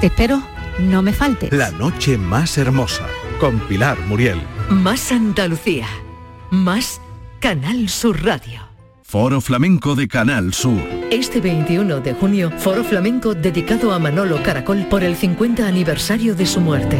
[0.00, 0.42] Te espero,
[0.78, 1.52] no me faltes.
[1.52, 3.06] La noche más hermosa,
[3.40, 4.40] con Pilar Muriel.
[4.70, 5.86] Más Andalucía.
[6.50, 7.00] Más
[7.46, 8.58] Canal Sur Radio.
[9.04, 10.82] Foro Flamenco de Canal Sur.
[11.12, 16.44] Este 21 de junio, Foro Flamenco dedicado a Manolo Caracol por el 50 aniversario de
[16.44, 16.98] su muerte.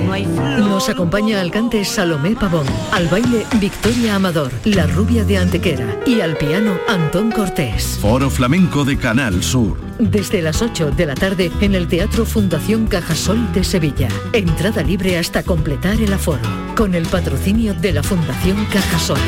[0.60, 6.20] Nos acompaña al cante Salomé Pavón, al baile Victoria Amador, la rubia de Antequera y
[6.20, 7.98] al piano Antón Cortés.
[8.00, 9.76] Foro Flamenco de Canal Sur.
[9.98, 14.06] Desde las 8 de la tarde en el Teatro Fundación Cajasol de Sevilla.
[14.32, 16.48] Entrada libre hasta completar el aforo.
[16.76, 19.18] Con el patrocinio de la Fundación Cajasol.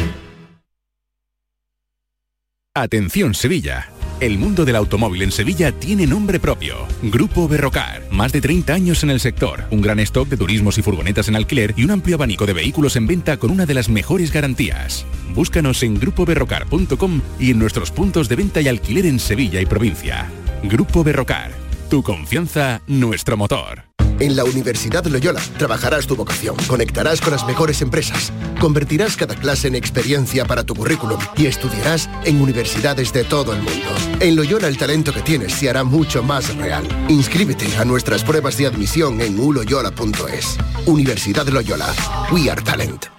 [2.82, 3.90] Atención Sevilla.
[4.20, 6.86] El mundo del automóvil en Sevilla tiene nombre propio.
[7.02, 8.02] Grupo Berrocar.
[8.12, 9.64] Más de 30 años en el sector.
[9.72, 12.94] Un gran stock de turismos y furgonetas en alquiler y un amplio abanico de vehículos
[12.94, 15.04] en venta con una de las mejores garantías.
[15.34, 20.30] Búscanos en grupoberrocar.com y en nuestros puntos de venta y alquiler en Sevilla y provincia.
[20.62, 21.50] Grupo Berrocar.
[21.90, 23.88] Tu confianza, nuestro motor.
[24.20, 29.68] En la Universidad Loyola trabajarás tu vocación, conectarás con las mejores empresas, convertirás cada clase
[29.68, 33.88] en experiencia para tu currículum y estudiarás en universidades de todo el mundo.
[34.20, 36.84] En Loyola el talento que tienes se hará mucho más real.
[37.08, 40.56] Inscríbete a nuestras pruebas de admisión en uloyola.es.
[40.86, 41.94] Universidad Loyola.
[42.32, 43.17] We are talent.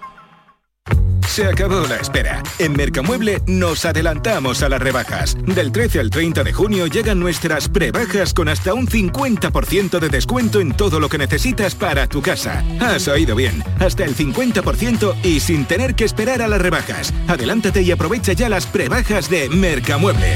[1.29, 2.41] Se acabó la espera.
[2.57, 5.37] En Mercamueble nos adelantamos a las rebajas.
[5.45, 10.59] Del 13 al 30 de junio llegan nuestras prebajas con hasta un 50% de descuento
[10.59, 12.65] en todo lo que necesitas para tu casa.
[12.81, 17.13] Has oído bien, hasta el 50% y sin tener que esperar a las rebajas.
[17.27, 20.35] Adelántate y aprovecha ya las prebajas de Mercamueble.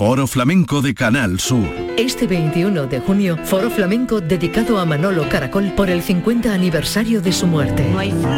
[0.00, 1.68] Foro Flamenco de Canal Sur.
[1.98, 7.32] Este 21 de junio, Foro Flamenco dedicado a Manolo Caracol por el 50 aniversario de
[7.32, 7.86] su muerte.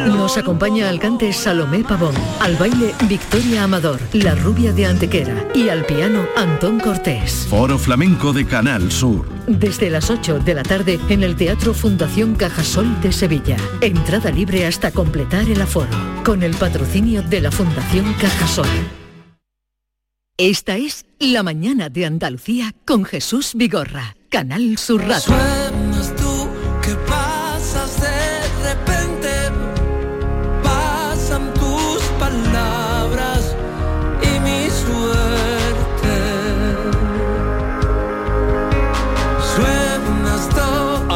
[0.08, 5.68] Nos acompaña al cante Salomé Pavón, al baile Victoria Amador, la rubia de Antequera y
[5.68, 7.46] al piano Antón Cortés.
[7.48, 9.28] Foro Flamenco de Canal Sur.
[9.46, 13.56] Desde las 8 de la tarde en el Teatro Fundación Cajasol de Sevilla.
[13.80, 15.90] Entrada libre hasta completar el aforo.
[16.24, 18.66] Con el patrocinio de la Fundación Cajasol.
[20.38, 25.34] Esta es La mañana de Andalucía con Jesús Vigorra, Canal Sur Radio.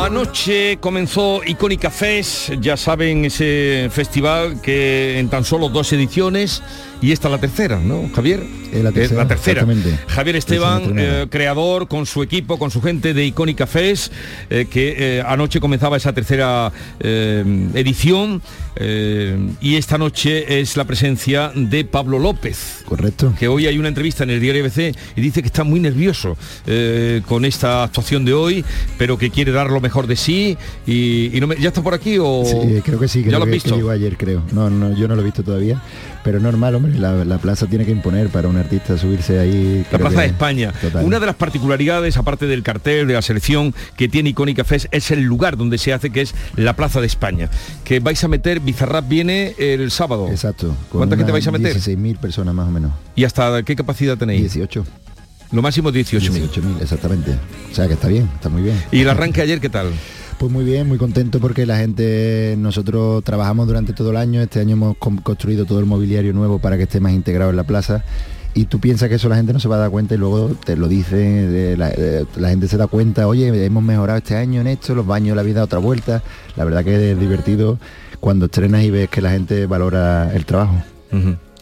[0.06, 6.62] Anoche comenzó Icónica Fest, ya saben, ese festival que en tan solo dos ediciones
[7.02, 8.42] y esta la tercera, ¿no, Javier?
[8.72, 9.60] Eh, la tercera, la tercera.
[9.62, 9.98] exactamente.
[10.08, 14.12] Javier Esteban, eh, creador con su equipo, con su gente de Icónica Fest,
[14.50, 18.42] eh, que eh, anoche comenzaba esa tercera edición
[19.60, 22.82] y esta noche es la presencia de Pablo López.
[22.86, 23.32] Correcto.
[23.38, 26.36] Que hoy hay una entrevista en el diario ABC y dice que está muy nervioso
[27.26, 28.64] con esta actuación de hoy,
[28.98, 30.56] pero que quiere dar lo mejor de sí
[30.86, 33.38] y, y no me- ¿ya está por aquí o Sí, creo que sí, ya creo
[33.38, 33.70] lo has que- visto?
[33.70, 34.42] que llegó ayer, creo.
[34.52, 35.80] No, no, yo no lo he visto todavía,
[36.26, 39.86] pero normal, hombre, la, la plaza tiene que imponer para un artista subirse ahí.
[39.92, 40.72] La Plaza que- de España.
[40.72, 41.04] Total.
[41.04, 45.12] Una de las particularidades, aparte del cartel, de la selección que tiene Icónica Fest, es
[45.12, 47.48] el lugar donde se hace, que es la Plaza de España.
[47.84, 50.26] Que vais a meter, Bizarrap viene el sábado.
[50.28, 50.74] Exacto.
[50.90, 51.76] ¿Cuánta gente vais a meter?
[51.76, 52.90] 16.000 personas más o menos.
[53.14, 54.40] ¿Y hasta qué capacidad tenéis?
[54.40, 54.84] 18.
[55.52, 56.50] Lo máximo 18.000.
[56.50, 57.30] 18.000, exactamente.
[57.70, 58.82] O sea que está bien, está muy bien.
[58.90, 59.92] ¿Y el arranque ayer qué tal?
[60.38, 64.60] Pues muy bien, muy contento porque la gente, nosotros trabajamos durante todo el año, este
[64.60, 67.64] año hemos con- construido todo el mobiliario nuevo para que esté más integrado en la
[67.64, 68.04] plaza.
[68.52, 70.50] Y tú piensas que eso la gente no se va a dar cuenta y luego
[70.64, 71.90] te lo dice, de la,
[72.36, 75.54] la gente se da cuenta, oye, hemos mejorado este año en esto, los baños habéis
[75.54, 76.22] dado otra vuelta,
[76.56, 77.78] la verdad que es divertido
[78.20, 80.74] cuando estrenas y ves que la gente valora el trabajo.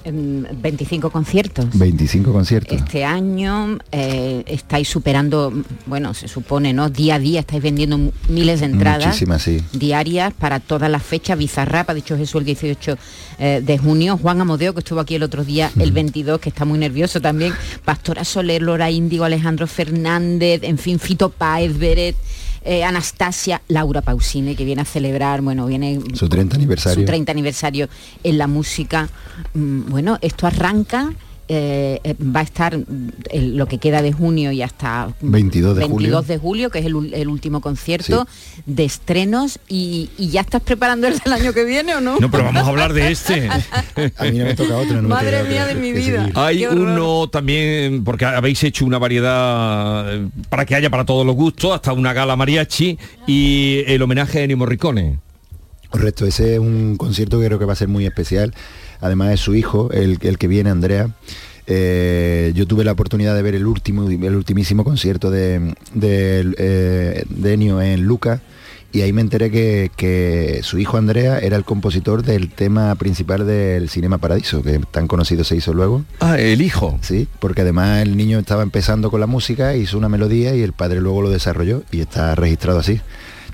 [0.05, 1.67] 25 conciertos.
[1.73, 2.79] 25 conciertos.
[2.79, 5.53] Este año eh, estáis superando,
[5.87, 6.91] bueno, se supone, ¿no?
[6.91, 9.63] Día a día estáis vendiendo miles de entradas Muchísimas, sí.
[9.73, 11.39] diarias para todas las fechas.
[11.39, 12.99] Bizarrap, ha dicho Jesús el 18
[13.39, 14.19] eh, de junio.
[14.19, 17.53] Juan Amodeo, que estuvo aquí el otro día, el 22, que está muy nervioso también.
[17.85, 22.17] Pastora Soler, Lora Índigo, Alejandro Fernández, en fin, Fito Páez, Beret.
[22.65, 27.03] Eh, Anastasia, Laura Pausini, que viene a celebrar, bueno, viene Su 30 aniversario.
[27.03, 27.89] su 30 aniversario
[28.23, 29.09] en la música.
[29.55, 31.13] Mm, Bueno, esto arranca,
[31.49, 35.31] eh, eh, va a estar mm, el- lo que queda de junio y hasta mm,
[35.31, 36.23] 22 de 22 julio.
[36.23, 36.95] de julio, que es el,
[37.29, 38.27] último concierto
[38.67, 42.19] de estrenos y, y ya estás preparando el del año que viene o no?
[42.19, 43.49] No, pero vamos a hablar de este.
[44.17, 46.21] A mí no me toca otro, no Madre mía otro de mi vida.
[46.21, 46.39] seguir.
[46.39, 51.35] Hay uno también, porque habéis hecho una variedad eh, para que haya para todos los
[51.35, 55.19] gustos, hasta una gala mariachi y el homenaje a Ennio Morricone.
[55.91, 58.53] Correcto, ese es un concierto que creo que va a ser muy especial.
[59.01, 61.11] Además es su hijo, el, el que viene, Andrea.
[61.67, 67.25] Eh, yo tuve la oportunidad de ver el último, el ultimísimo concierto de, de, eh,
[67.29, 68.43] de Ennio en Luca
[68.95, 73.45] y ahí me enteré que, que su hijo Andrea era el compositor del tema principal
[73.45, 76.05] del Cinema Paradiso, que tan conocido se hizo luego.
[76.21, 76.97] Ah, el hijo.
[77.03, 80.75] Sí, porque además el niño estaba empezando con la música, hizo una melodía y el
[80.75, 83.01] padre luego lo desarrolló y está registrado así.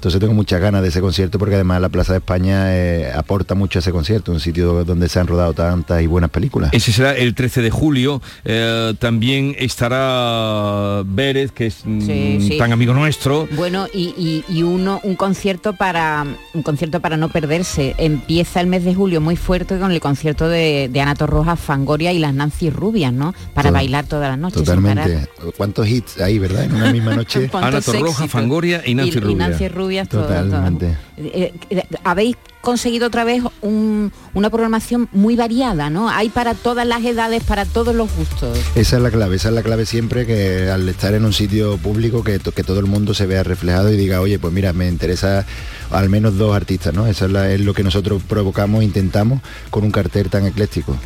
[0.01, 3.55] Entonces tengo muchas ganas de ese concierto porque además la Plaza de España eh, aporta
[3.55, 6.71] mucho a ese concierto, un sitio donde se han rodado tantas y buenas películas.
[6.73, 8.23] Ese será el 13 de julio.
[8.47, 12.59] Eh, también estará Vélez, que es mm, Sí, sí.
[12.59, 13.47] tan amigo nuestro.
[13.57, 17.95] Bueno, y, y- y uno, un concierto para un concierto para no perderse.
[17.99, 22.11] Empieza el mes de julio muy fuerte con el concierto de, de Ana Torroja, Fangoria
[22.15, 23.35] y las Nancy Rubias, ¿no?
[23.53, 24.67] Para Todo- bailar todas las noches.
[24.67, 25.05] sin parar.
[25.07, 25.31] Totalmente.
[25.59, 26.65] ¿Cuántos hits hay, verdad?
[26.65, 27.49] En una misma noche.
[27.51, 28.31] ¿Cuántos Ana Torroja, éxitos?
[28.31, 29.37] Fangoria y Nancy y, Rubia.
[29.49, 30.44] Nancy Rubias, todo, todo.
[30.44, 30.96] Totalmente.
[31.16, 36.09] Eh, eh, habéis conseguido otra vez un- una programación muy variada, ¿no?
[36.11, 38.57] Hay para todas las edades, para todos los gustos.
[38.74, 41.76] Esa es la clave, esa es la clave siempre que al estar en un sitio
[41.79, 44.72] público que, to- que todo el mundo se vea reflejado y diga, oye, pues mira,
[44.72, 45.44] me interesa
[45.90, 47.07] al menos dos artistas, ¿no?
[47.07, 50.96] Eso es, la- es lo que nosotros provocamos, intentamos con un cartel tan ecléctico.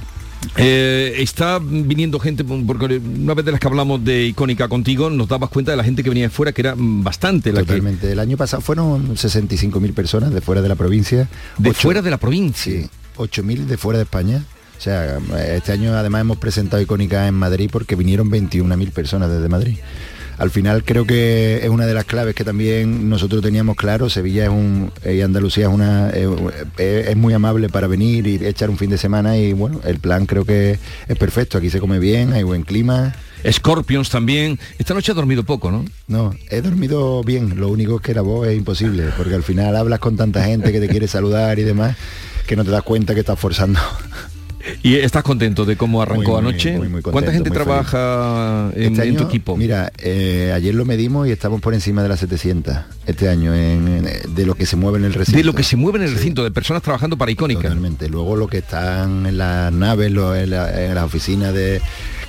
[0.57, 5.29] Eh, está viniendo gente, porque una vez de las que hablamos de icónica contigo, nos
[5.29, 8.11] dabas cuenta de la gente que venía de fuera, que era bastante la que, Totalmente.
[8.13, 11.29] El año pasado fueron 65.000 personas de fuera de la provincia.
[11.59, 12.73] de fuera de la provincia.
[12.73, 14.45] Sí, 8.000 de fuera de España.
[14.77, 15.19] O sea,
[15.55, 19.77] este año además hemos presentado Icónica en Madrid porque vinieron 21.000 personas desde Madrid.
[20.39, 24.11] Al final creo que es una de las claves que también nosotros teníamos claro.
[24.11, 26.29] Sevilla es un y Andalucía es una eh,
[26.79, 29.99] eh, es muy amable para venir y echar un fin de semana y bueno, el
[29.99, 31.59] plan creo que es perfecto.
[31.59, 33.15] Aquí se come bien, hay buen clima.
[33.51, 34.59] Scorpions también.
[34.79, 35.85] Esta noche ha dormido poco, ¿no?
[36.09, 37.61] No, he dormido bien.
[37.61, 40.73] Lo único es que la voz es imposible porque al final hablas con tanta gente
[40.73, 41.97] que te quiere saludar y demás
[42.47, 43.81] que no te das cuenta que estás forzando.
[44.83, 46.71] ¿Y estás contento de cómo arrancó Muy, anoche?
[46.77, 49.57] muy, muy contento, ¿Cuánta gente trabaja en, Este en tu año, equipo?
[49.57, 53.89] Mira, eh, ayer lo medimos y estamos por encima de las 700 este año en-
[54.07, 55.39] en- de lo que se mueve en el recinto.
[55.39, 57.63] de lo que se mueve en el recinto, de personas trabajando para icónica.
[57.63, 58.09] Totalmente.
[58.09, 61.81] Luego lo que están en las naves, lo- en, la- las oficinas de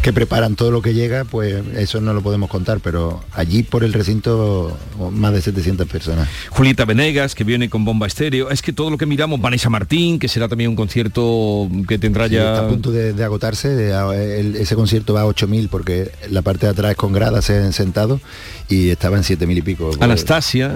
[0.05, 3.83] que preparan todo lo que llega, pues eso no lo podemos contar, pero allí por
[3.83, 4.77] el recinto
[5.11, 6.29] más de 700 personas.
[6.51, 8.51] Julieta Venegas, que viene con bomba estéreo.
[8.51, 12.27] Es que todo lo que miramos, Vanessa Martín, que será también un concierto que tendrá
[12.27, 12.53] Sí, ya...
[12.53, 16.11] está a punto de, de agotarse, de- a- el- ese concierto va a 8.000 porque
[16.29, 18.21] la parte de atrás es con gradas en sentado
[18.69, 19.85] y estaba en 7.000 y pico.
[19.87, 20.75] Pues, Anastasia.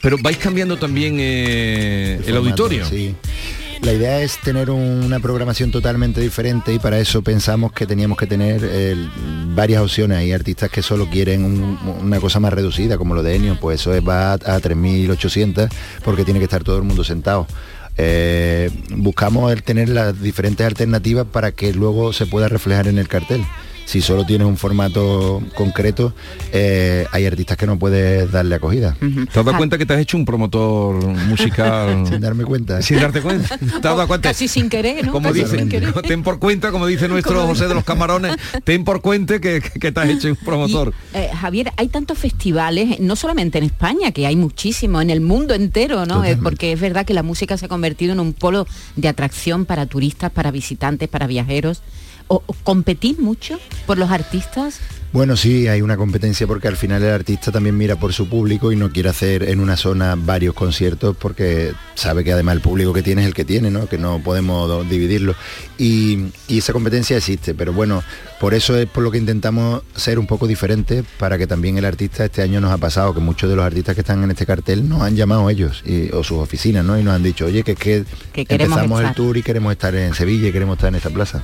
[0.00, 2.86] Pero vais cambiando también eh, el, formato, auditorio.
[2.86, 3.16] Sí.
[3.82, 8.18] La idea es tener un- una programación totalmente diferente y para eso pensamos que teníamos
[8.18, 8.60] que tener
[9.54, 10.18] varias opciones.
[10.18, 13.80] Hay artistas que solo quieren un- una cosa más reducida, como lo de Enio, pues
[13.80, 15.70] eso es- va a, a 3.800
[16.04, 17.46] porque tiene que estar todo el mundo sentado.
[17.96, 23.08] Eh, buscamos el tener las diferentes alternativas para que luego se pueda reflejar en el
[23.08, 23.42] cartel.
[23.84, 26.14] Si solo tienes un formato concreto,
[26.52, 28.96] eh, hay artistas que no puedes darle acogida.
[29.00, 32.06] ¿Te has dado cuenta que te has hecho un promotor musical?
[32.08, 32.82] Sin darme cuenta.
[32.82, 33.58] Sin darte cuenta.
[33.58, 34.28] ¿Te has dado cuenta?
[34.30, 35.12] Casi sin querer, ¿no?
[35.12, 35.92] Como dice, sin querer.
[36.02, 39.92] ten por cuenta, como dice nuestro José de los Camarones, ten por cuenta que, que
[39.92, 40.92] te has hecho un promotor.
[41.14, 45.54] Eh, Javier, hay tantos festivales, no solamente en España, que hay muchísimos, en el mundo
[45.54, 46.24] entero, ¿no?
[46.24, 48.66] Eh, porque es verdad que la música se ha convertido en un polo
[48.96, 51.82] de atracción para turistas, para visitantes, para viajeros.
[52.32, 54.78] ¿O, o competís mucho por los artistas?
[55.12, 58.70] Bueno, sí, hay una competencia porque al final el artista también mira por su público
[58.70, 62.92] y no quiere hacer en una zona varios conciertos porque sabe que además el público
[62.92, 63.88] que tiene es el que tiene, ¿no?
[63.88, 65.34] Que no podemos dividirlo.
[65.78, 68.04] Y, y esa competencia existe, pero bueno,
[68.38, 71.86] por eso es por lo que intentamos ser un poco diferentes para que también el
[71.86, 74.46] artista este año nos ha pasado que muchos de los artistas que están en este
[74.46, 76.96] cartel nos han llamado ellos y- o sus oficinas, ¿no?
[76.96, 79.16] Y nos han dicho, oye, que es que, Que queremos empezamos el estar".
[79.16, 81.42] tour y queremos estar en Sevilla y queremos estar en esta plaza.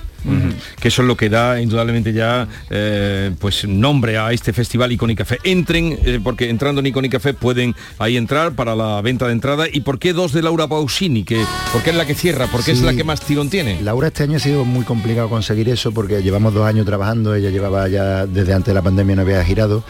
[0.80, 5.24] Que eso es lo que da indudablemente ya eh, pues nombre a este festival Icónica
[5.24, 5.38] Café.
[5.44, 9.66] Entren, eh, porque entrando en Icónica Café pueden ahí entrar para la venta de entrada.
[9.72, 11.24] ¿Y por qué dos de Laura Pausini?
[11.24, 11.42] Que,
[11.72, 12.84] porque es la que cierra, porque es Sí.
[12.84, 13.80] la que más tirón tiene.
[13.82, 17.50] Laura este año ha sido muy complicado conseguir eso porque llevamos dos años trabajando, ella
[17.50, 19.84] llevaba ya desde antes de la pandemia no había girado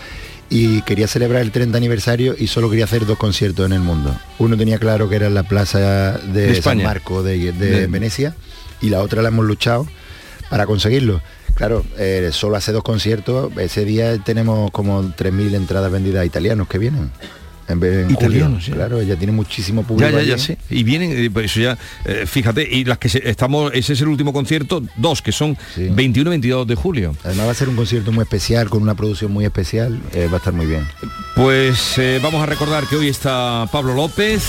[0.48, 4.16] y quería celebrar el 30 aniversario y solo quería hacer dos conciertos en el mundo.
[4.38, 6.82] Uno tenía claro que era en la plaza de, De San.
[6.82, 8.36] Marco de, de De- Venecia
[8.80, 9.88] y la otra la hemos luchado
[10.48, 11.20] para conseguirlo.
[11.56, 16.68] Claro, eh, solo hace dos conciertos, ese día tenemos como 3.000 entradas vendidas a italianos
[16.68, 17.10] que vienen.
[17.68, 18.64] En vez en Italianos, julio.
[18.64, 18.72] sí.
[18.72, 20.08] Claro, ella tiene muchísimo público.
[20.10, 20.56] Ya, ya, ya sé.
[20.70, 24.00] Y vienen, eh, pues eso ya, eh, fíjate, y las que se- estamos, ese es
[24.00, 27.16] el último concierto, dos, que son 21 y 22 de julio.
[27.24, 30.34] Además va a ser un concierto muy especial, con una producción muy especial, eh, va
[30.34, 30.86] a estar muy bien.
[31.34, 34.42] Pues eh, vamos a recordar que hoy está Pablo López,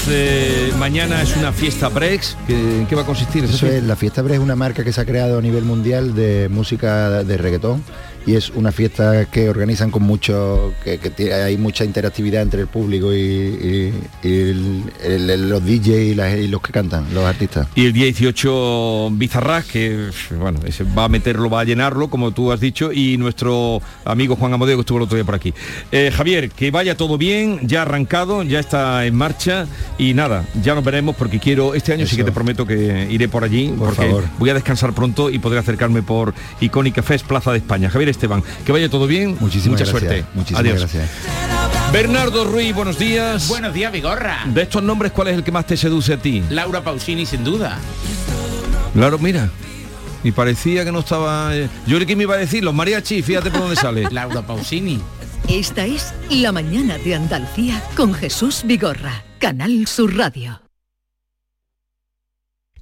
[0.78, 3.44] mañana es una fiesta Brex, que, ¿en qué va a consistir?
[3.44, 6.14] Eso es, la Fiesta Bre es una marca que se ha creado a nivel mundial
[6.16, 7.84] de música de reggaetón
[8.28, 12.62] y es una fiesta que organizan con mucho, que, que tiene- hay mucha interactividad entre
[12.62, 17.06] el público y, y- y el- el- los DJ y, las- y los que cantan,
[17.14, 17.68] los artistas.
[17.74, 20.10] Y el día 18 Bizarrap, que
[20.40, 24.36] bueno, ese va a meterlo, va a llenarlo, como tú has dicho, y nuestro amigo
[24.36, 25.54] Juan Amodeo que estuvo el otro día por aquí.
[25.92, 29.68] Eh, Javier, que vaya todo bien, ya ha arrancado, ya está en marcha
[29.98, 33.28] y nada, ya nos veremos porque quiero, este año sí que te prometo que iré
[33.30, 34.24] por allí, Por porque favor.
[34.38, 37.90] voy a descansar pronto y podré acercarme por Icónica Fest Plaza de España.
[37.90, 40.26] Javier Esteban, que vaya todo bien, Muchísimas mucha gracias, suerte.
[40.34, 40.80] muchísimas Adiós.
[40.80, 41.10] gracias.
[41.94, 43.48] Bernardo Ruiz, buenos días.
[43.48, 44.40] Buenos días, Vigorra.
[44.48, 46.44] De estos nombres, ¿cuál es el que más te seduce a ti?
[46.50, 47.78] Laura Pausini, sin duda.
[48.94, 49.50] Claro, mira.
[50.24, 51.56] Y parecía que no estaba...
[51.56, 54.08] eh, Yo creo que me iba a decir los mariachis, fíjate por dónde sale.
[54.12, 55.00] Laura Pausini.
[55.48, 60.60] Esta es La mañana de Andalucía con Jesús Vigorra, Canal Sur Radio.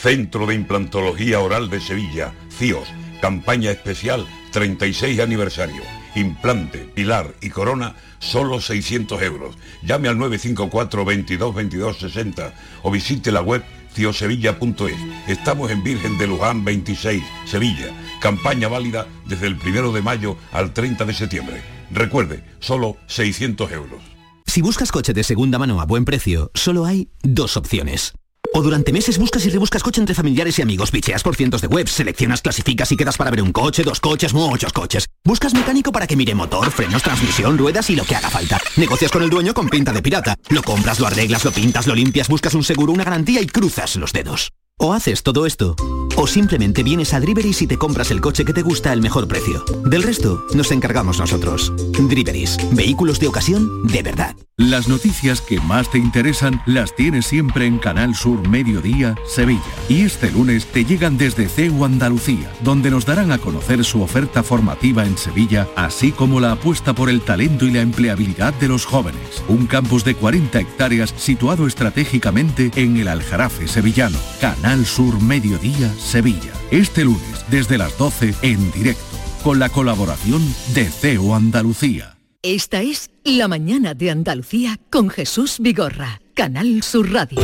[0.00, 2.88] Centro de Implantología Oral de Sevilla, CIOS,
[3.20, 5.82] campaña especial 36 aniversario.
[6.14, 9.56] Implante, pilar y corona, solo 600 euros.
[9.82, 14.96] Llame al 954 22 22 60 o visite la web ciosevilla.es.
[15.26, 17.92] Estamos en Virgen de Luján 26, Sevilla.
[18.20, 21.62] Campaña válida desde el 1 de mayo al 30 de septiembre.
[21.90, 24.00] Recuerde, solo 600 euros.
[24.46, 28.14] Si buscas coche de segunda mano a buen precio, solo hay dos opciones.
[28.54, 31.68] O durante meses buscas y rebuscas coche entre familiares y amigos, bicheas por cientos de
[31.68, 35.08] webs, seleccionas, clasificas y quedas para ver un coche, dos coches, muchos coches.
[35.28, 38.58] Buscas mecánico para que mire motor, frenos, transmisión, ruedas y lo que haga falta.
[38.78, 40.34] Negocias con el dueño con pinta de pirata.
[40.48, 43.96] Lo compras, lo arreglas, lo pintas, lo limpias, buscas un seguro, una garantía y cruzas
[43.96, 44.52] los dedos.
[44.80, 45.74] O haces todo esto,
[46.16, 49.26] o simplemente vienes a Driveris y te compras el coche que te gusta al mejor
[49.26, 49.64] precio.
[49.84, 51.72] Del resto, nos encargamos nosotros.
[51.98, 54.36] Driveris, vehículos de ocasión de verdad.
[54.56, 59.62] Las noticias que más te interesan las tienes siempre en Canal Sur Mediodía, Sevilla.
[59.88, 64.44] Y este lunes te llegan desde CEU Andalucía, donde nos darán a conocer su oferta
[64.44, 68.86] formativa en Sevilla, así como la apuesta por el talento y la empleabilidad de los
[68.86, 69.42] jóvenes.
[69.48, 74.18] Un campus de 40 hectáreas situado estratégicamente en el Aljarafe sevillano.
[74.40, 76.52] Canal Sur Mediodía, Sevilla.
[76.70, 79.04] Este lunes, desde las 12, en directo,
[79.42, 80.42] con la colaboración
[80.74, 82.16] de CEU Andalucía.
[82.42, 87.40] Esta es La Mañana de Andalucía con Jesús Vigorra, Canal Sur Radio.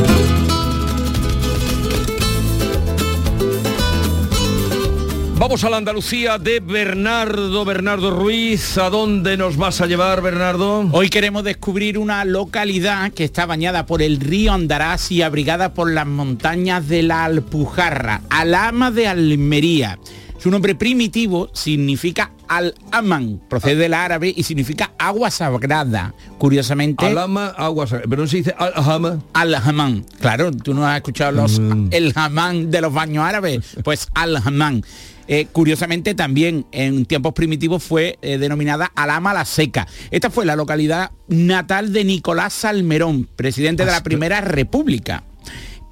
[5.45, 8.79] Vamos a la Andalucía de Bernardo, Bernardo Ruiz.
[8.79, 10.89] ¿A dónde nos vas a llevar, Bernardo?
[10.91, 15.91] Hoy queremos descubrir una localidad que está bañada por el río Andarás y abrigada por
[15.91, 19.99] las montañas de la Alpujarra, Alama de Almería.
[20.39, 26.15] Su nombre primitivo significa Al-Aman, procede del árabe y significa agua sagrada.
[26.39, 27.05] Curiosamente...
[27.05, 29.23] Alama, agua sagrada, pero no se dice Al-Haman.
[29.33, 31.89] Al-Haman, claro, tú no has escuchado los, Mm.
[31.91, 34.83] el Haman de los baños árabes, pues Al-Haman.
[35.27, 39.87] Eh, curiosamente también en tiempos primitivos fue eh, denominada Alama la Seca.
[40.11, 45.23] Esta fue la localidad natal de Nicolás Salmerón, presidente de la Primera República.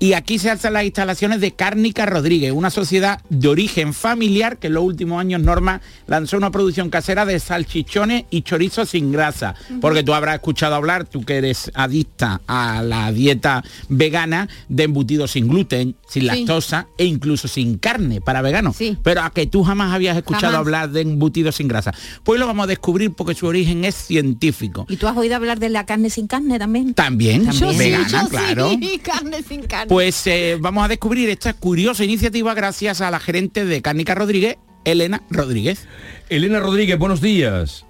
[0.03, 4.67] Y aquí se alzan las instalaciones de Cárnica Rodríguez, una sociedad de origen familiar que
[4.67, 9.55] en los últimos años Norma lanzó una producción casera de salchichones y chorizos sin grasa.
[9.79, 15.31] Porque tú habrás escuchado hablar, tú que eres adicta a la dieta vegana, de embutidos
[15.31, 16.27] sin gluten, sin Sí.
[16.27, 18.77] lactosa e incluso sin carne para veganos.
[19.01, 20.59] Pero a que tú jamás habías escuchado Jamás.
[20.59, 21.91] hablar de embutidos sin grasa.
[22.23, 24.85] Pues lo vamos a descubrir porque su origen es científico.
[24.89, 26.93] ¿Y tú has oído hablar de la carne sin carne también?
[26.93, 28.71] También, Yo sí, vegana, yo sí, claro.
[29.03, 29.87] carne sin carne.
[29.89, 34.57] Pues eh, vamos a descubrir esta curiosa iniciativa gracias a la gerente de Cárnica Rodríguez,
[34.85, 35.87] Elena Rodríguez.
[36.29, 37.85] Elena Rodríguez, buenos días.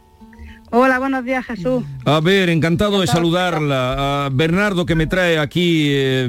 [0.76, 1.84] Hola, buenos días Jesús.
[2.04, 4.26] A ver, encantado de saludarla.
[4.26, 6.28] A Bernardo que me trae aquí eh,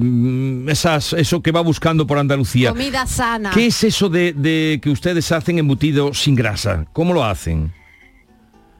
[0.68, 2.68] esas, eso que va buscando por Andalucía.
[2.68, 3.52] Comida sana.
[3.54, 6.84] ¿Qué es eso de, de que ustedes hacen embutido sin grasa?
[6.92, 7.72] ¿Cómo lo hacen?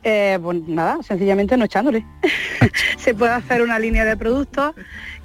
[0.03, 2.05] Eh, pues nada, sencillamente no echándole.
[2.99, 4.75] Se puede hacer una línea de productos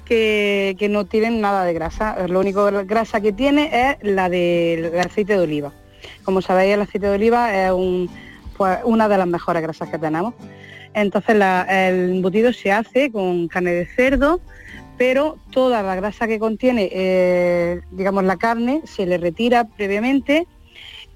[0.06, 2.16] que, que no tienen nada de grasa.
[2.28, 5.70] Lo único de grasa que tiene es la del aceite de oliva.
[6.24, 8.08] Como sabéis, el aceite de oliva es un-
[8.60, 10.34] pues, una de las mejores grasas que tenemos.
[10.92, 14.38] Entonces la- el embutido se hace con carne de cerdo,
[14.98, 20.46] pero toda la grasa que contiene, eh, digamos, la carne, se le retira previamente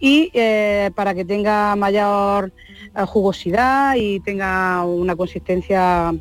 [0.01, 2.51] y eh, para que tenga mayor
[2.97, 6.14] eh, jugosidad y tenga una consistencia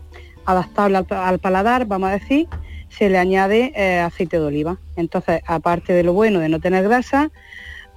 [0.44, 2.50] adaptable al, al paladar, vamos a decir,
[2.90, 3.72] se le añade
[4.02, 4.78] aceite de oliva.
[4.98, 7.32] Entonces, aparte de lo bueno de no tener grasa,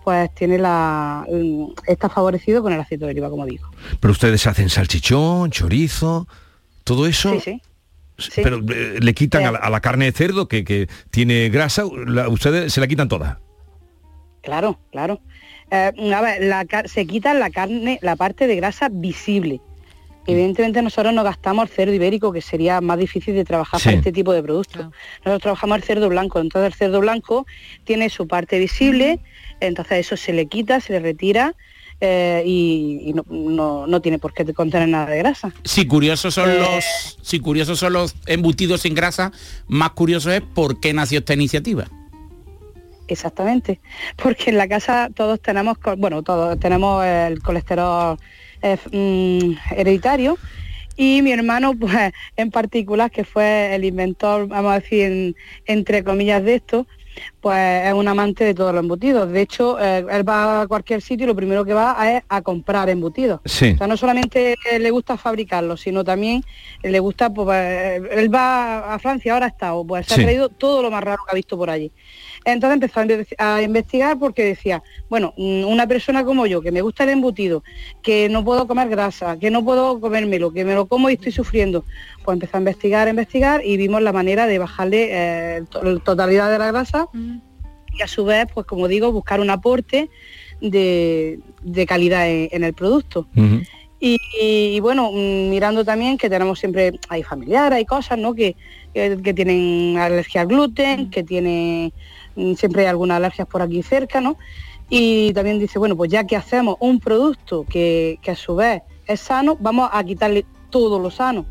[0.06, 1.26] pues tiene la
[1.84, 3.68] está favorecido con el aceite de oliva, como digo.
[3.98, 6.28] Pero ustedes hacen salchichón, chorizo,
[6.84, 7.32] todo eso.
[7.32, 7.62] Sí, sí.
[8.16, 8.40] Sí.
[8.44, 11.82] Pero eh, le quitan a la, a la carne de cerdo que, que tiene grasa,
[12.06, 13.40] la- ustedes se la quitan toda.
[14.42, 15.20] Claro, claro.
[15.72, 19.60] Eh, a ver, la se quita la carne, la parte de grasa visible.
[20.26, 24.12] Evidentemente nosotros no gastamos el cerdo ibérico, que sería más difícil de trabajar para este
[24.12, 24.86] tipo de productos.
[25.24, 27.46] Nosotros trabajamos el cerdo blanco, entonces el cerdo blanco
[27.84, 29.20] tiene su parte visible,
[29.60, 31.54] entonces eso se le quita, se le retira
[32.00, 35.52] eh, y, y no, no- no tiene por qué contener nada de grasa.
[35.64, 36.58] Si curiosos son Eh.
[36.58, 39.32] los, si curiosos son los embutidos sin grasa,
[39.68, 41.86] más curioso es por qué nació esta iniciativa.
[43.08, 43.80] Exactamente,
[44.16, 48.18] porque en la casa todos tenemos, bueno, todos tenemos el colesterol
[48.72, 50.38] eh, mm, hereditario
[50.96, 55.36] y mi hermano, pues en particular, que fue el inventor, vamos a decir, en-
[55.66, 56.86] entre comillas de esto,
[57.40, 59.30] pues es un amante de todos los embutidos.
[59.30, 62.42] De hecho, eh, él va a cualquier sitio y lo primero que va es a
[62.42, 63.40] comprar embutidos.
[63.46, 63.72] Sí.
[63.74, 66.42] O sea, no solamente le gusta fabricarlos, sino también
[66.82, 70.20] le gusta, pues, eh, él va a Francia, ahora ha estado, pues se Sí.
[70.20, 71.90] ha traído todo lo más raro que ha visto por allí.
[72.48, 76.70] Entonces empezó a inve- a investigar porque decía, bueno, mm, una persona como yo, que
[76.70, 77.62] me gusta el embutido,
[78.02, 81.32] que no puedo comer grasa, que no puedo comérmelo, que me lo como y estoy
[81.32, 81.84] sufriendo,
[82.24, 85.98] pues empezó a investigar, a investigar y vimos la manera de bajarle eh, to- la
[86.00, 87.08] totalidad de la grasa
[87.98, 90.08] y a su vez, pues como digo, buscar un aporte
[90.60, 93.26] de, de calidad en- en el producto.
[93.98, 98.34] Y, y, bueno, mm, mirando también que tenemos siempre, hay familiares, hay cosas, ¿no?
[98.34, 98.54] Que,
[98.92, 101.90] que, que tienen alergia al gluten, que tienen, mm,
[102.56, 104.36] siempre hay algunas alergias por aquí cerca, ¿no?
[104.88, 108.82] Y también dice, bueno, pues ya que hacemos un producto que, que a su vez
[109.06, 111.46] es sano, vamos a quitarle todo lo sano.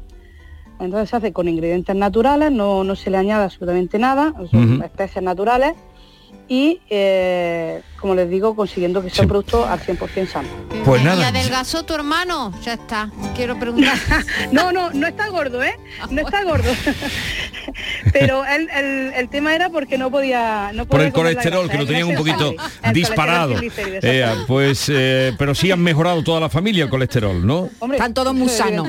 [0.79, 5.23] Entonces se hace con ingredientes naturales, no, no se le añade absolutamente nada, son especies
[5.23, 5.73] naturales
[6.47, 10.47] y, eh, como les digo, consiguiendo que sea un producto al 100% sano.
[10.85, 11.29] Pues ¿Y nada.
[11.29, 12.53] adelgazó tu hermano?
[12.63, 13.09] Ya está.
[13.35, 13.97] Quiero preguntar.
[14.51, 15.73] no, no, no está gordo, ¿eh?
[16.11, 16.69] No está gordo.
[18.13, 20.69] Pero el, el- el tema era porque no podía...
[20.75, 22.53] No Por podía el comer la colesterol, grasa, que lo el tenían un poquito
[22.83, 23.55] el disparado.
[23.59, 27.69] Eh, pues, eh, pero sí han mejorado toda la familia el colesterol, ¿no?
[27.79, 28.87] Hombre, Están todos muy sanos.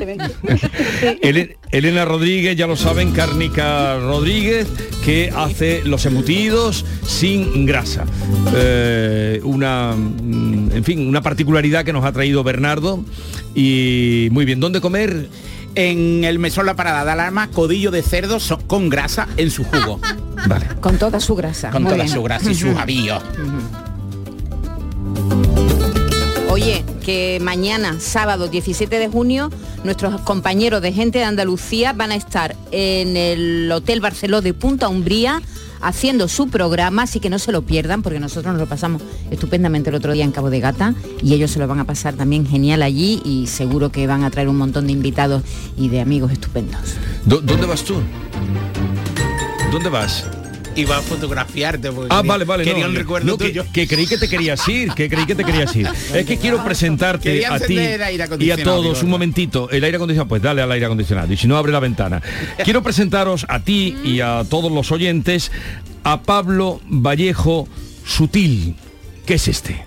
[1.71, 4.69] Elena Rodríguez, ya lo saben, Cárnica Rodríguez,
[5.05, 8.05] que hace los embutidos sin grasa.
[8.55, 9.06] Eh,
[9.45, 13.05] una, mm, en fin, una particularidad que nos ha traído Bernardo.
[13.55, 15.29] Y muy bien, ¿dónde comer?
[15.75, 19.65] En el mesón La Parada de Alarma, codillo de cerdo so- con grasa en su
[19.65, 20.01] jugo.
[20.49, 20.67] Vale.
[20.81, 21.71] Con toda su grasa.
[21.71, 22.15] Con Muy toda bien.
[22.15, 23.19] su grasa y su avío.
[26.49, 29.51] Oye, que mañana, sábado 17 de junio,
[29.85, 34.89] nuestros compañeros de gente de Andalucía van a estar en el Hotel Barceló de Punta
[34.89, 35.43] Umbría
[35.81, 39.91] haciendo su programa, así que no se lo pierdan porque nosotros nos lo pasamos estupendamente
[39.91, 42.47] el otro día en Cabo de Gata y ellos se lo van a pasar también
[42.47, 45.43] genial allí y seguro que van a traer un montón de invitados
[45.77, 46.81] y de amigos estupendos.
[47.25, 47.95] ¿Dó- ¿Dónde vas tú?
[49.71, 50.25] ¿Dónde vas?
[50.77, 52.65] Iba a fotografiarte porque Ah, quería- vale, vale.
[52.65, 53.65] quería no, un recuerdo no, que, tuyo.
[53.73, 55.89] que creí que te querías ir, que creí que te querías ir.
[56.15, 57.79] Es que quiero presentarte a ti
[58.41, 59.71] y a todos un momentito.
[59.71, 61.33] El aire acondicionado, pues dale al aire acondicionado.
[61.33, 62.21] Y si no, abre la ventana.
[62.63, 65.51] Quiero presentaros a ti y a todos los oyentes
[66.05, 67.67] a Pablo Vallejo
[68.05, 68.77] Sutil.
[69.25, 69.86] ¿Qué es este?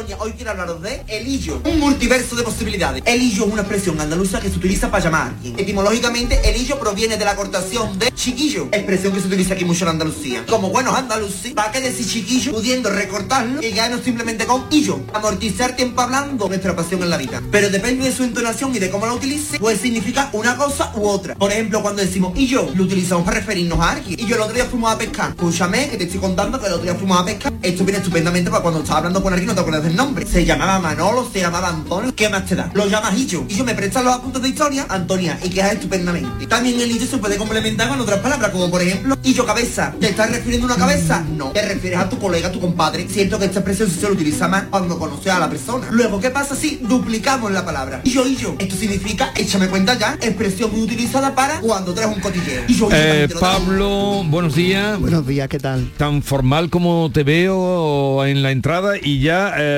[0.00, 3.02] Hoy quiero hablaros de elillo, un multiverso de posibilidades.
[3.04, 5.58] Elillo es una expresión andaluza que se utiliza para llamar a alguien.
[5.58, 9.90] Etimológicamente, elillo proviene de la cortación de chiquillo, expresión que se utiliza aquí mucho en
[9.90, 10.46] Andalucía.
[10.48, 15.00] Como buenos andaluces, ¿para qué decir chiquillo pudiendo recortarlo y quedarnos simplemente con illo?
[15.12, 17.42] Amortizar tiempo hablando nuestra pasión en la vida.
[17.50, 21.06] Pero depende de su entonación y de cómo la utilice, pues significa una cosa u
[21.06, 21.34] otra.
[21.34, 24.18] Por ejemplo, cuando decimos yo, lo utilizamos para referirnos a alguien.
[24.18, 25.30] Y yo el otro día fuimos a pescar.
[25.30, 27.52] Escúchame, que te estoy contando que el otro día fuimos a pescar.
[27.60, 30.26] Esto viene estupendamente para cuando estás hablando con alguien no te acuerdas nombre.
[30.26, 32.14] Se llamaba Manolo, se llamaba Antonio.
[32.14, 32.70] ¿Qué más te da?
[32.74, 33.44] Lo llamas Illo.
[33.48, 36.46] Y yo me prestan los apuntes de historia, Antonia, y quedas estupendamente.
[36.46, 39.94] También el Illo se puede complementar con otras palabras, como por ejemplo, Illo cabeza.
[40.00, 41.24] ¿Te estás refiriendo a una cabeza?
[41.36, 41.50] No.
[41.50, 43.08] Te refieres a tu colega, a tu compadre.
[43.08, 45.86] Siento que esta expresión se lo utiliza más cuando conoces a la persona.
[45.90, 48.00] Luego, ¿qué pasa si duplicamos la palabra?
[48.04, 48.54] Illo, Illo.
[48.58, 52.62] Esto significa, échame cuenta ya, expresión muy utilizada para cuando traes un cotilleo.
[52.68, 53.28] Illo, Eh.
[53.40, 54.98] Pablo, buenos días.
[55.00, 55.90] Buenos días, ¿qué tal?
[55.96, 59.54] Tan formal como te veo en la entrada y ya...
[59.56, 59.69] eh,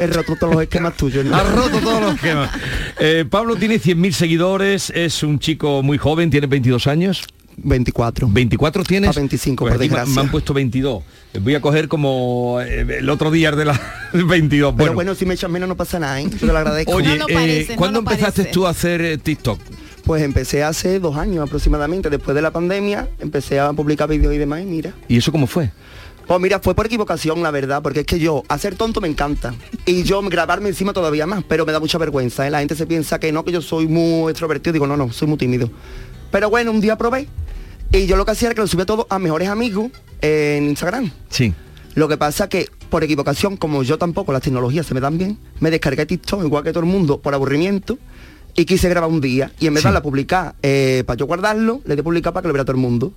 [0.00, 1.24] He roto todos los esquemas tuyos.
[1.24, 1.34] ¿no?
[1.36, 2.50] Ha roto todos los esquemas.
[2.98, 7.24] Eh, Pablo tiene 100.000 seguidores, es un chico muy joven, tiene 22 años.
[7.56, 8.26] 24.
[8.28, 9.10] ¿24 tienes?
[9.10, 10.14] A 25, Pues por me- desgracia.
[10.14, 11.04] me han puesto 22.
[11.40, 13.80] Voy a coger como eh, el otro día de la
[14.12, 14.72] 22.
[14.72, 16.26] Pero Bueno, bueno, si me echas menos no pasa nada, ¿eh?
[16.30, 16.92] Yo te lo agradezco.
[16.92, 19.60] oye, eh, ¿cuándo empezaste tú a hacer eh, TikTok?
[20.04, 24.38] Pues empecé hace dos años aproximadamente, después de la pandemia, empecé a publicar vídeos y
[24.38, 24.92] demás y mira.
[25.08, 25.70] ¿Y eso cómo fue?
[26.26, 29.54] Pues mira, fue por equivocación, la verdad, porque es que yo, hacer tonto me encanta.
[29.84, 32.46] Y yo grabarme encima todavía más, pero me da mucha vergüenza.
[32.46, 32.50] ¿eh?
[32.50, 34.72] La gente se piensa que no, que yo soy muy extrovertido.
[34.72, 35.70] Digo, no, no, soy muy tímido.
[36.30, 37.28] Pero bueno, un día probé.
[37.92, 41.10] Y yo lo que hacía era que lo subía todo a mejores amigos en Instagram.
[41.28, 41.52] Sí.
[41.94, 45.38] Lo que pasa que, por equivocación, como yo tampoco las tecnologías se me dan bien,
[45.60, 47.98] me descargué TikTok igual que todo el mundo por aburrimiento
[48.56, 49.52] y quise grabar un día.
[49.60, 52.32] Y en vez de darle a publicar eh, para yo guardarlo, le di a publicar
[52.32, 53.12] para que lo viera todo el mundo.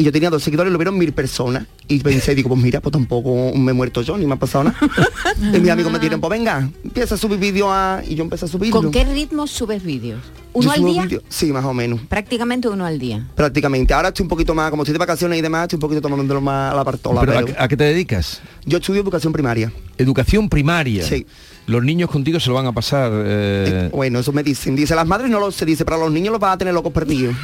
[0.00, 1.66] Y yo tenía dos seguidores, lo vieron mil personas.
[1.88, 4.62] Y pensé, digo, pues mira, pues tampoco me he muerto yo, ni me ha pasado
[4.64, 4.76] nada.
[5.52, 8.00] y mis amigos me dijeron, pues venga, empieza a subir vídeos a...
[8.06, 8.80] Y yo empecé a subirlo.
[8.80, 10.20] ¿Con qué ritmo subes vídeos?
[10.52, 11.02] ¿Uno Yo al subo día?
[11.04, 12.00] vídeos- Sí, más o menos.
[12.08, 13.26] Prácticamente uno al día.
[13.34, 13.92] Prácticamente.
[13.92, 16.40] Ahora estoy un poquito más, como estoy de vacaciones y demás, estoy un poquito tomándolo
[16.40, 17.20] más a la partola.
[17.22, 18.40] Pero, ¿a, qué- a qué te dedicas?
[18.66, 19.72] Yo estudio educación primaria.
[19.98, 21.02] Educación primaria.
[21.04, 21.26] Sí.
[21.68, 23.12] Los niños contigo se lo van a pasar.
[23.14, 24.74] eh, Bueno, eso me dicen.
[24.74, 26.92] Dice, las madres no lo se dice, pero los niños los van a tener locos
[26.92, 27.36] perdidos.